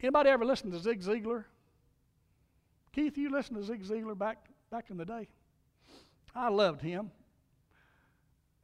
Anybody 0.00 0.30
ever 0.30 0.44
listen 0.44 0.70
to 0.72 0.78
Zig 0.78 1.00
Ziglar? 1.00 1.44
Keith, 2.92 3.16
you 3.16 3.30
listened 3.30 3.58
to 3.58 3.64
Zig 3.64 3.84
Ziglar 3.84 4.18
back, 4.18 4.48
back 4.72 4.86
in 4.88 4.96
the 4.96 5.04
day? 5.04 5.28
I 6.34 6.48
loved 6.48 6.80
him. 6.80 7.10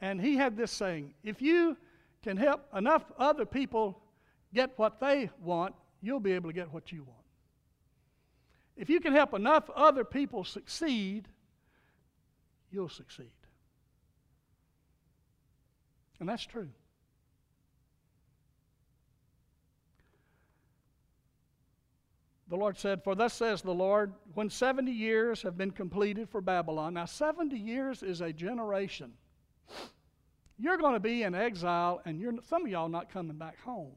And 0.01 0.21
he 0.21 0.37
had 0.37 0.57
this 0.57 0.73
saying 0.73 1.13
if 1.23 1.43
you 1.43 1.77
can 2.23 2.37
help 2.37 2.67
enough 2.75 3.05
other 3.19 3.45
people 3.45 4.01
get 4.55 4.71
what 4.77 4.99
they 4.99 5.31
want, 5.43 5.75
you'll 6.01 6.19
be 6.19 6.33
able 6.33 6.49
to 6.49 6.55
get 6.55 6.73
what 6.73 6.91
you 6.91 7.05
want. 7.05 7.19
If 8.77 8.89
you 8.89 9.01
can 9.01 9.13
help 9.13 9.35
enough 9.35 9.69
other 9.77 10.03
people 10.03 10.45
succeed, 10.45 11.29
you'll 12.71 12.89
succeed. 12.89 13.27
And 16.21 16.29
that's 16.29 16.47
true. 16.47 16.71
The 22.49 22.57
Lord 22.57 22.79
said, 22.79 23.05
For 23.05 23.15
thus 23.15 23.35
says 23.35 23.61
the 23.61 23.75
Lord, 23.75 24.15
when 24.35 24.49
70 24.49 24.91
years 24.91 25.43
have 25.43 25.59
been 25.59 25.71
completed 25.71 26.31
for 26.31 26.41
Babylon. 26.41 26.95
Now, 26.95 27.05
70 27.05 27.57
years 27.57 28.03
is 28.03 28.21
a 28.21 28.33
generation. 28.33 29.13
You're 30.59 30.79
going 30.79 30.95
to 30.95 31.01
be 31.01 31.23
in 31.23 31.35
exile, 31.35 32.01
and 32.05 32.19
you're, 32.19 32.33
some 32.49 32.65
of 32.65 32.71
y'all 32.71 32.89
not 32.89 33.13
coming 33.13 33.37
back 33.37 33.61
home. 33.61 33.93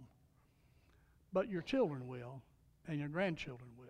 But 1.33 1.49
your 1.49 1.61
children 1.61 2.07
will, 2.07 2.41
and 2.87 2.99
your 2.99 3.07
grandchildren 3.07 3.69
will. 3.77 3.87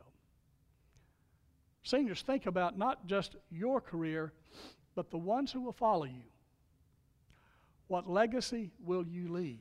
Seniors, 1.84 2.22
think 2.22 2.46
about 2.46 2.78
not 2.78 3.08
just 3.08 3.36
your 3.50 3.82
career, 3.82 4.32
but 4.94 5.10
the 5.10 5.18
ones 5.18 5.52
who 5.52 5.62
will 5.62 5.72
follow 5.72 6.06
you. 6.06 6.30
What 7.88 8.08
legacy 8.08 8.70
will 8.86 9.06
you 9.08 9.34
leave 9.34 9.58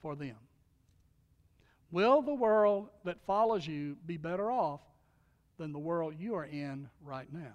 for 0.00 0.16
them? 0.16 0.36
Will 1.92 2.22
the 2.22 2.34
world 2.34 2.88
that 3.04 3.24
follows 3.26 3.66
you 3.66 3.96
be 4.06 4.16
better 4.16 4.50
off 4.50 4.80
than 5.58 5.72
the 5.72 5.78
world 5.78 6.14
you 6.18 6.34
are 6.34 6.46
in 6.46 6.88
right 7.04 7.30
now? 7.30 7.54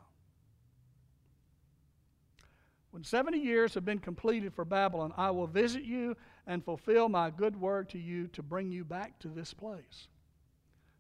When 2.92 3.04
70 3.04 3.40
years 3.40 3.74
have 3.74 3.84
been 3.84 4.00
completed 4.00 4.54
for 4.54 4.64
Babylon, 4.64 5.12
I 5.18 5.32
will 5.32 5.48
visit 5.48 5.84
you 5.84 6.16
and 6.46 6.64
fulfill 6.64 7.10
my 7.10 7.32
good 7.32 7.60
word 7.60 7.90
to 7.90 8.00
you 8.00 8.28
to 8.30 8.44
bring 8.44 8.72
you 8.72 8.86
back 8.86 9.20
to 9.20 9.28
this 9.28 9.54
place. 9.54 10.08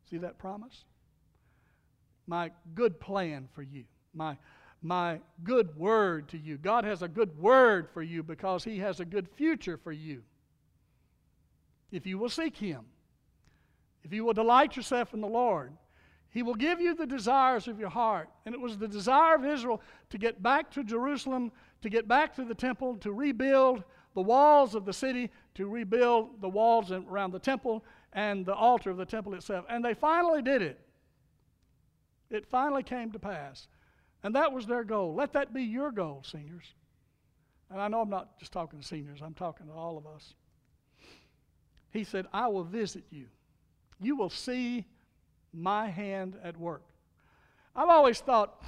See 0.10 0.18
that 0.18 0.40
promise? 0.40 0.84
My 2.26 2.52
good 2.76 3.00
plan 3.00 3.48
for 3.54 3.62
you. 3.62 3.86
My 4.14 4.38
my 4.82 5.20
good 5.44 5.76
word 5.76 6.28
to 6.30 6.38
you. 6.38 6.58
God 6.58 6.84
has 6.84 7.02
a 7.02 7.08
good 7.08 7.38
word 7.40 7.90
for 7.94 8.04
you 8.04 8.22
because 8.22 8.64
He 8.64 8.78
has 8.80 9.00
a 9.00 9.06
good 9.06 9.28
future 9.36 9.78
for 9.78 9.92
you. 9.92 10.22
If 11.92 12.06
you 12.06 12.20
will 12.20 12.30
seek 12.30 12.58
Him, 12.58 12.86
if 14.04 14.14
you 14.14 14.24
will 14.24 14.34
delight 14.34 14.76
yourself 14.76 15.14
in 15.14 15.22
the 15.22 15.28
Lord, 15.28 15.74
He 16.30 16.44
will 16.44 16.56
give 16.56 16.80
you 16.80 16.96
the 16.96 17.06
desires 17.06 17.68
of 17.68 17.80
your 17.80 17.90
heart. 17.90 18.30
And 18.46 18.54
it 18.56 18.62
was 18.62 18.78
the 18.78 18.88
desire 18.88 19.36
of 19.36 19.46
Israel 19.46 19.82
to 20.10 20.18
get 20.18 20.42
back 20.42 20.72
to 20.72 20.84
Jerusalem, 20.84 21.52
to 21.82 21.90
get 21.90 22.08
back 22.08 22.36
to 22.36 22.46
the 22.46 22.56
temple, 22.56 22.96
to 22.98 23.12
rebuild 23.12 23.84
the 24.14 24.22
walls 24.22 24.74
of 24.76 24.86
the 24.86 24.94
city, 24.94 25.30
to 25.56 25.68
rebuild 25.68 26.42
the 26.42 26.50
walls 26.50 26.92
around 26.92 27.32
the 27.32 27.40
temple 27.40 27.84
and 28.14 28.46
the 28.46 28.56
altar 28.56 28.90
of 28.90 28.98
the 28.98 29.06
temple 29.06 29.34
itself. 29.36 29.66
And 29.70 29.84
they 29.84 29.94
finally 29.94 30.42
did 30.42 30.62
it. 30.62 30.80
It 32.30 32.46
finally 32.48 32.84
came 32.84 33.12
to 33.12 33.20
pass. 33.20 33.68
And 34.24 34.36
that 34.36 34.52
was 34.52 34.66
their 34.66 34.84
goal. 34.84 35.14
Let 35.14 35.34
that 35.34 35.54
be 35.54 35.64
your 35.64 35.92
goal, 35.92 36.24
seniors. 36.26 36.74
And 37.70 37.82
I 37.82 37.88
know 37.88 38.02
I'm 38.02 38.10
not 38.10 38.40
just 38.40 38.52
talking 38.52 38.80
to 38.80 38.86
seniors, 38.86 39.22
I'm 39.22 39.34
talking 39.34 39.68
to 39.68 39.74
all 39.74 39.98
of 39.98 40.08
us. 40.08 40.34
He 41.92 42.04
said, 42.04 42.26
I 42.34 42.48
will 42.48 42.64
visit 42.64 43.04
you. 43.10 43.28
You 44.00 44.16
will 44.16 44.30
see 44.30 44.86
my 45.54 45.90
hand 45.90 46.38
at 46.44 46.58
work. 46.58 46.84
I've 47.76 47.90
always 47.90 48.20
thought 48.20 48.64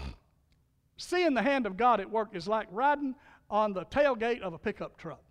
seeing 0.97 1.33
the 1.33 1.41
hand 1.41 1.65
of 1.65 1.77
God 1.77 1.99
at 1.99 2.09
work 2.09 2.29
is 2.33 2.47
like 2.47 2.67
riding 2.71 3.15
on 3.49 3.73
the 3.73 3.85
tailgate 3.85 4.41
of 4.41 4.53
a 4.53 4.57
pickup 4.57 4.97
truck. 4.97 5.21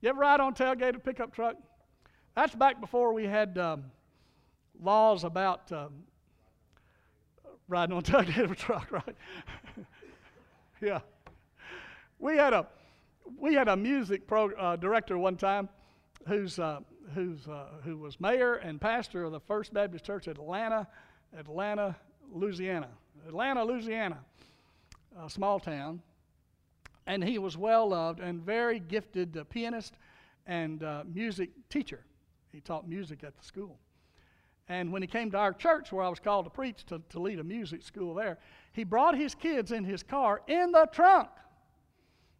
You 0.00 0.10
ever 0.10 0.20
ride 0.20 0.40
on 0.40 0.54
tailgate 0.54 0.90
of 0.90 0.96
a 0.96 1.00
pickup 1.00 1.34
truck? 1.34 1.56
That's 2.34 2.54
back 2.54 2.80
before 2.80 3.12
we 3.12 3.24
had 3.24 3.58
um, 3.58 3.84
laws 4.80 5.24
about 5.24 5.70
um, 5.72 6.04
riding 7.66 7.96
on 7.96 8.02
tailgate 8.04 8.44
of 8.44 8.52
a 8.52 8.56
truck, 8.56 8.90
right? 8.90 9.16
yeah. 10.80 11.00
We 12.18 12.36
had 12.36 12.52
a 12.52 12.66
we 13.38 13.54
had 13.54 13.68
a 13.68 13.76
music 13.76 14.26
pro, 14.26 14.50
uh, 14.52 14.76
director 14.76 15.18
one 15.18 15.36
time 15.36 15.68
who's 16.26 16.58
uh, 16.58 16.80
who's 17.14 17.46
uh, 17.48 17.66
who 17.84 17.96
was 17.96 18.20
mayor 18.20 18.54
and 18.54 18.80
pastor 18.80 19.24
of 19.24 19.32
the 19.32 19.40
First 19.40 19.72
Baptist 19.72 20.04
Church 20.04 20.28
at 20.28 20.36
Atlanta, 20.36 20.86
Atlanta, 21.36 21.96
Louisiana, 22.32 22.88
Atlanta, 23.26 23.64
Louisiana, 23.64 24.18
a 25.20 25.30
small 25.30 25.58
town, 25.58 26.02
and 27.06 27.22
he 27.22 27.38
was 27.38 27.56
well 27.56 27.88
loved 27.88 28.20
and 28.20 28.42
very 28.42 28.78
gifted 28.78 29.38
pianist 29.50 29.94
and 30.46 30.82
uh, 30.82 31.04
music 31.12 31.50
teacher. 31.68 32.04
He 32.52 32.60
taught 32.60 32.88
music 32.88 33.22
at 33.24 33.36
the 33.36 33.44
school. 33.44 33.78
And 34.68 34.92
when 34.92 35.00
he 35.00 35.08
came 35.08 35.30
to 35.30 35.38
our 35.38 35.52
church, 35.52 35.92
where 35.92 36.04
I 36.04 36.08
was 36.08 36.18
called 36.18 36.44
to 36.44 36.50
preach 36.50 36.84
to, 36.86 37.00
to 37.10 37.20
lead 37.20 37.38
a 37.38 37.44
music 37.44 37.82
school 37.82 38.14
there, 38.14 38.38
he 38.72 38.84
brought 38.84 39.16
his 39.16 39.34
kids 39.34 39.72
in 39.72 39.84
his 39.84 40.02
car 40.02 40.42
in 40.46 40.72
the 40.72 40.88
trunk 40.92 41.28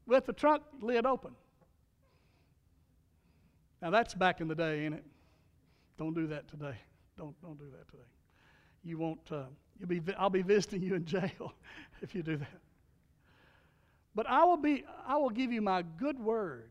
with 0.07 0.26
the 0.26 0.33
trunk 0.33 0.62
lid 0.81 1.07
open. 1.07 1.33
Now 3.81 3.91
that's 3.91 4.14
back 4.14 4.41
in 4.41 4.49
the 4.49 4.55
day, 4.55 4.85
ain't 4.85 4.95
it? 4.95 5.05
Don't 5.99 6.14
do 6.14 6.27
that 6.29 6.49
today. 6.49 6.77
Don't 7.17 7.41
don't 7.43 7.59
do 7.59 7.67
that 7.71 7.88
today. 7.91 8.09
You 8.85 8.99
won't. 8.99 9.21
Uh, 9.31 9.45
you'll 9.79 9.88
be. 9.88 10.03
I'll 10.19 10.31
be 10.31 10.43
visiting 10.43 10.83
you 10.83 10.95
in 10.95 11.05
jail 11.05 11.55
if 12.03 12.14
you 12.14 12.23
do 12.23 12.37
that. 12.37 12.61
But 14.14 14.27
I 14.29 14.45
will 14.45 14.57
be. 14.57 14.85
I 15.07 15.17
will 15.17 15.31
give 15.31 15.53
you 15.53 15.62
my 15.62 15.83
good 15.99 16.19
word. 16.19 16.71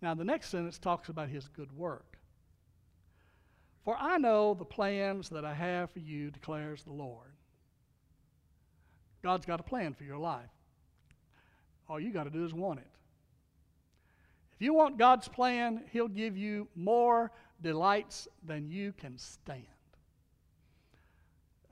Now 0.00 0.14
the 0.14 0.24
next 0.24 0.50
sentence 0.50 0.78
talks 0.78 1.08
about 1.08 1.28
his 1.28 1.48
good 1.48 1.72
work. 1.76 2.18
For 3.84 3.96
I 3.98 4.18
know 4.18 4.54
the 4.54 4.64
plans 4.64 5.30
that 5.30 5.44
I 5.44 5.54
have 5.54 5.90
for 5.90 6.00
you, 6.00 6.30
declares 6.30 6.82
the 6.82 6.92
Lord. 6.92 7.32
God's 9.22 9.46
got 9.46 9.60
a 9.60 9.62
plan 9.62 9.94
for 9.94 10.04
your 10.04 10.18
life. 10.18 10.50
All 11.88 11.98
you 11.98 12.12
got 12.12 12.24
to 12.24 12.30
do 12.30 12.44
is 12.44 12.52
want 12.52 12.80
it. 12.80 12.97
If 14.58 14.62
you 14.62 14.74
want 14.74 14.98
God's 14.98 15.28
plan, 15.28 15.84
He'll 15.92 16.08
give 16.08 16.36
you 16.36 16.66
more 16.74 17.30
delights 17.62 18.26
than 18.44 18.68
you 18.68 18.92
can 18.92 19.16
stand. 19.16 19.62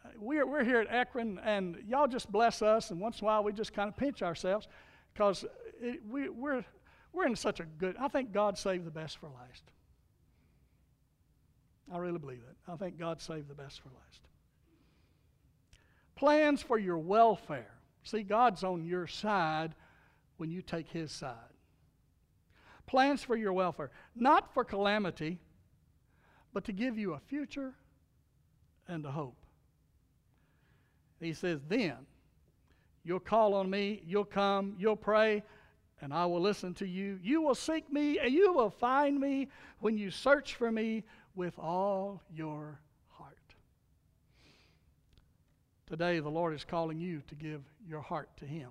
Uh, 0.05 0.11
we're, 0.21 0.47
we're 0.47 0.63
here 0.63 0.79
at 0.79 0.87
Ekron, 0.89 1.41
and 1.43 1.79
y'all 1.89 2.07
just 2.07 2.31
bless 2.31 2.63
us, 2.63 2.93
and 2.93 3.01
once 3.01 3.19
in 3.19 3.25
a 3.25 3.27
while 3.27 3.43
we 3.43 3.53
just 3.53 3.73
kind 3.73 3.89
of 3.89 3.97
pinch 3.97 4.23
ourselves 4.23 4.69
because 5.13 5.45
we, 6.09 6.29
we're, 6.29 6.65
we're 7.13 7.27
in 7.27 7.35
such 7.35 7.59
a 7.59 7.65
good, 7.65 7.97
I 7.99 8.07
think 8.07 8.31
God 8.31 8.57
saved 8.57 8.85
the 8.85 8.93
best 8.93 9.19
for 9.19 9.31
last. 9.31 9.65
I 11.93 11.99
really 11.99 12.21
believe 12.21 12.43
it. 12.49 12.57
I 12.71 12.77
think 12.77 13.01
God 13.01 13.21
saved 13.21 13.49
the 13.49 13.55
best 13.55 13.81
for 13.81 13.89
last. 13.89 14.21
Plans 16.15 16.63
for 16.63 16.79
your 16.79 16.99
welfare. 16.99 17.75
See, 18.05 18.23
God's 18.23 18.63
on 18.63 18.85
your 18.85 19.09
side 19.09 19.75
when 20.37 20.53
you 20.53 20.63
take 20.63 20.89
His 20.89 21.11
side 21.11 21.56
plans 22.87 23.23
for 23.23 23.37
your 23.37 23.53
welfare, 23.53 23.91
not 24.15 24.53
for 24.55 24.65
calamity, 24.65 25.39
but 26.53 26.65
to 26.65 26.73
give 26.73 26.99
you 26.99 27.15
a 27.15 27.19
future 27.19 27.75
and 28.89 29.05
a 29.05 29.11
hope. 29.11 29.37
He 31.21 31.33
says, 31.33 31.61
Then 31.69 31.97
you'll 33.05 33.21
call 33.21 33.55
on 33.55 33.69
me, 33.69 34.03
you'll 34.07 34.25
come, 34.25 34.75
you'll 34.79 34.97
pray, 34.97 35.43
and 36.01 36.13
I 36.13 36.27
will 36.27 36.41
listen 36.41 36.75
to 36.75 36.87
you. 36.87 37.19
You 37.23 37.43
will 37.43 37.55
seek 37.55 37.91
me, 37.93 38.19
and 38.19 38.33
you 38.33 38.53
will 38.53 38.71
find 38.71 39.19
me 39.19 39.49
when 39.81 39.97
you 39.97 40.11
search 40.11 40.55
for 40.55 40.71
me 40.71 41.05
with 41.35 41.59
all 41.59 42.23
your 42.35 42.81
heart. 43.09 43.55
Today, 45.87 46.21
the 46.21 46.29
Lord 46.29 46.55
is 46.55 46.65
calling 46.65 46.99
you 46.99 47.23
to 47.29 47.35
give 47.35 47.63
your 47.89 48.03
heart 48.03 48.29
to 48.39 48.45
Him. 48.45 48.71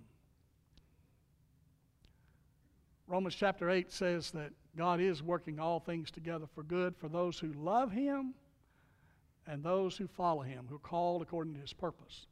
Romans 3.08 3.36
chapter 3.36 3.70
8 3.70 3.92
says 3.92 4.32
that 4.32 4.52
God 4.76 5.00
is 5.00 5.22
working 5.22 5.60
all 5.60 5.80
things 5.80 6.10
together 6.10 6.48
for 6.56 6.64
good 6.64 6.96
for 6.98 7.08
those 7.08 7.38
who 7.38 7.54
love 7.54 7.92
Him 7.92 8.34
and 9.46 9.64
those 9.64 9.96
who 9.96 10.08
follow 10.08 10.42
Him, 10.42 10.66
who 10.68 10.76
are 10.76 10.80
called 10.80 11.22
according 11.22 11.54
to 11.54 11.60
His 11.60 11.72
purpose. 11.72 12.26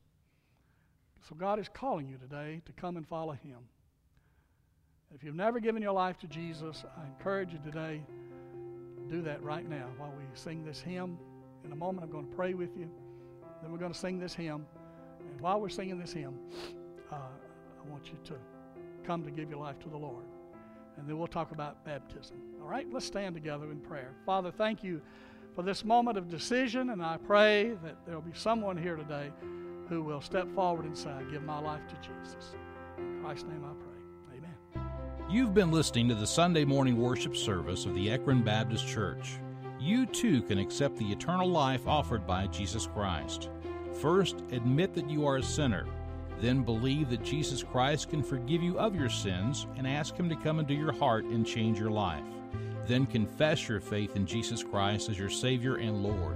So 1.29 1.36
God 1.36 1.59
is 1.59 1.69
calling 1.71 2.09
you 2.09 2.17
today 2.17 2.62
to 2.65 2.71
come 2.73 2.97
and 2.97 3.07
follow 3.07 3.33
Him. 3.33 3.59
If 5.13 5.23
you've 5.23 5.36
never 5.36 5.59
given 5.59 5.83
your 5.83 5.93
life 5.93 6.17
to 6.19 6.27
Jesus, 6.27 6.83
I 6.97 7.05
encourage 7.05 7.53
you 7.53 7.59
today 7.63 8.01
do 9.09 9.21
that 9.21 9.43
right 9.43 9.69
now 9.69 9.89
while 9.97 10.12
we 10.17 10.23
sing 10.33 10.65
this 10.65 10.81
hymn. 10.81 11.19
In 11.63 11.71
a 11.71 11.75
moment, 11.75 12.03
I'm 12.03 12.12
going 12.12 12.27
to 12.27 12.36
pray 12.36 12.55
with 12.55 12.75
you. 12.75 12.89
Then 13.62 13.71
we're 13.71 13.77
going 13.77 13.93
to 13.93 13.97
sing 13.97 14.17
this 14.17 14.33
hymn. 14.33 14.65
And 15.19 15.39
while 15.39 15.62
we're 15.62 15.69
singing 15.69 15.99
this 15.99 16.13
hymn, 16.13 16.33
uh, 17.12 17.15
I 17.15 17.89
want 17.91 18.07
you 18.07 18.17
to 18.25 18.33
come 19.05 19.23
to 19.23 19.29
give 19.29 19.51
your 19.51 19.59
life 19.59 19.77
to 19.79 19.89
the 19.89 19.97
Lord 19.97 20.23
and 20.97 21.08
then 21.08 21.17
we'll 21.17 21.27
talk 21.27 21.51
about 21.51 21.84
baptism. 21.86 22.38
All 22.62 22.67
right, 22.67 22.88
let's 22.91 23.06
stand 23.06 23.36
together 23.36 23.71
in 23.71 23.79
prayer. 23.79 24.13
Father, 24.25 24.51
thank 24.51 24.84
you 24.84 25.01
for 25.56 25.62
this 25.63 25.86
moment 25.86 26.17
of 26.17 26.29
decision, 26.29 26.91
and 26.91 27.03
I 27.03 27.17
pray 27.17 27.71
that 27.84 27.97
there 28.06 28.15
will 28.15 28.21
be 28.21 28.32
someone 28.34 28.77
here 28.77 28.95
today 28.95 29.32
who 29.89 30.01
will 30.01 30.21
step 30.21 30.47
forward 30.56 30.86
and 30.86 30.97
say, 30.97 31.10
I 31.10 31.23
give 31.23 31.43
my 31.43 31.60
life 31.60 31.82
to 31.89 31.95
Jesus. 31.95 32.56
In 32.97 33.21
Christ's 33.21 33.45
name 33.45 33.63
I 33.63 33.73
pray. 33.73 34.38
Amen. 34.38 34.89
You've 35.29 35.53
been 35.53 35.71
listening 35.71 36.10
to 36.10 36.15
the 36.15 36.27
Sunday 36.27 36.65
morning 36.65 36.97
worship 36.97 37.36
service 37.36 37.86
of 37.86 37.93
the 37.95 38.10
Ekron 38.10 38.43
Baptist 38.43 38.88
Church. 38.88 39.34
You 39.79 40.06
too 40.06 40.41
can 40.43 40.58
accept 40.58 40.97
the 40.97 41.12
eternal 41.12 41.49
life 41.49 41.88
offered 41.88 42.25
by 42.25 42.47
Jesus 42.47 42.88
Christ. 42.88 43.49
First, 44.01 44.41
admit 44.51 44.93
that 44.93 45.10
you 45.10 45.27
are 45.27 45.38
a 45.38 45.43
sinner 45.43 45.86
then 46.39 46.63
believe 46.63 47.10
that 47.10 47.24
Jesus 47.24 47.63
Christ 47.63 48.10
can 48.10 48.24
forgive 48.24 48.62
you 48.62 48.80
of 48.80 48.96
your 48.96 49.10
sins 49.10 49.67
and 49.78 49.88
ask 49.88 50.15
Him 50.15 50.30
to 50.30 50.36
come 50.36 50.60
into 50.60 50.74
your 50.74 50.91
heart 50.91 51.26
and 51.26 51.46
change 51.46 51.80
your 51.80 51.91
life. 51.91 52.24
Then 52.88 53.06
confess 53.06 53.67
your 53.67 53.80
faith 53.80 54.15
in 54.15 54.26
Jesus 54.26 54.63
Christ 54.63 55.10
as 55.10 55.17
your 55.17 55.30
Savior 55.30 55.78
and 55.78 56.04
Lord. 56.04 56.36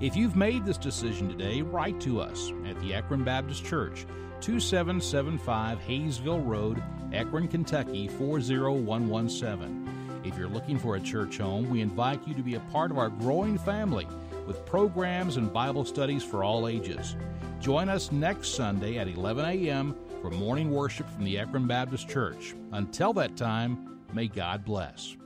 If 0.00 0.16
you've 0.16 0.36
made 0.36 0.64
this 0.64 0.76
decision 0.76 1.28
today, 1.28 1.62
write 1.62 2.00
to 2.00 2.20
us 2.20 2.52
at 2.66 2.78
the 2.80 2.94
Ekron 2.94 3.22
Baptist 3.22 3.64
Church, 3.64 4.06
2775 4.40 5.78
Hayesville 5.78 6.44
Road, 6.44 6.82
Ekron, 7.12 7.46
Kentucky 7.46 8.08
40117. 8.08 10.20
If 10.24 10.36
you're 10.36 10.48
looking 10.48 10.78
for 10.78 10.96
a 10.96 11.00
church 11.00 11.38
home, 11.38 11.70
we 11.70 11.80
invite 11.80 12.26
you 12.26 12.34
to 12.34 12.42
be 12.42 12.56
a 12.56 12.60
part 12.60 12.90
of 12.90 12.98
our 12.98 13.10
growing 13.10 13.56
family 13.56 14.08
with 14.46 14.64
programs 14.66 15.36
and 15.36 15.52
Bible 15.52 15.84
studies 15.84 16.22
for 16.22 16.44
all 16.44 16.68
ages. 16.68 17.16
Join 17.60 17.88
us 17.88 18.12
next 18.12 18.54
Sunday 18.54 18.98
at 18.98 19.08
11 19.08 19.44
a.m. 19.44 19.96
for 20.20 20.30
morning 20.30 20.70
worship 20.70 21.08
from 21.08 21.24
the 21.24 21.38
Ekron 21.38 21.66
Baptist 21.66 22.08
Church. 22.08 22.54
Until 22.72 23.12
that 23.14 23.36
time, 23.36 24.00
may 24.12 24.28
God 24.28 24.64
bless. 24.64 25.16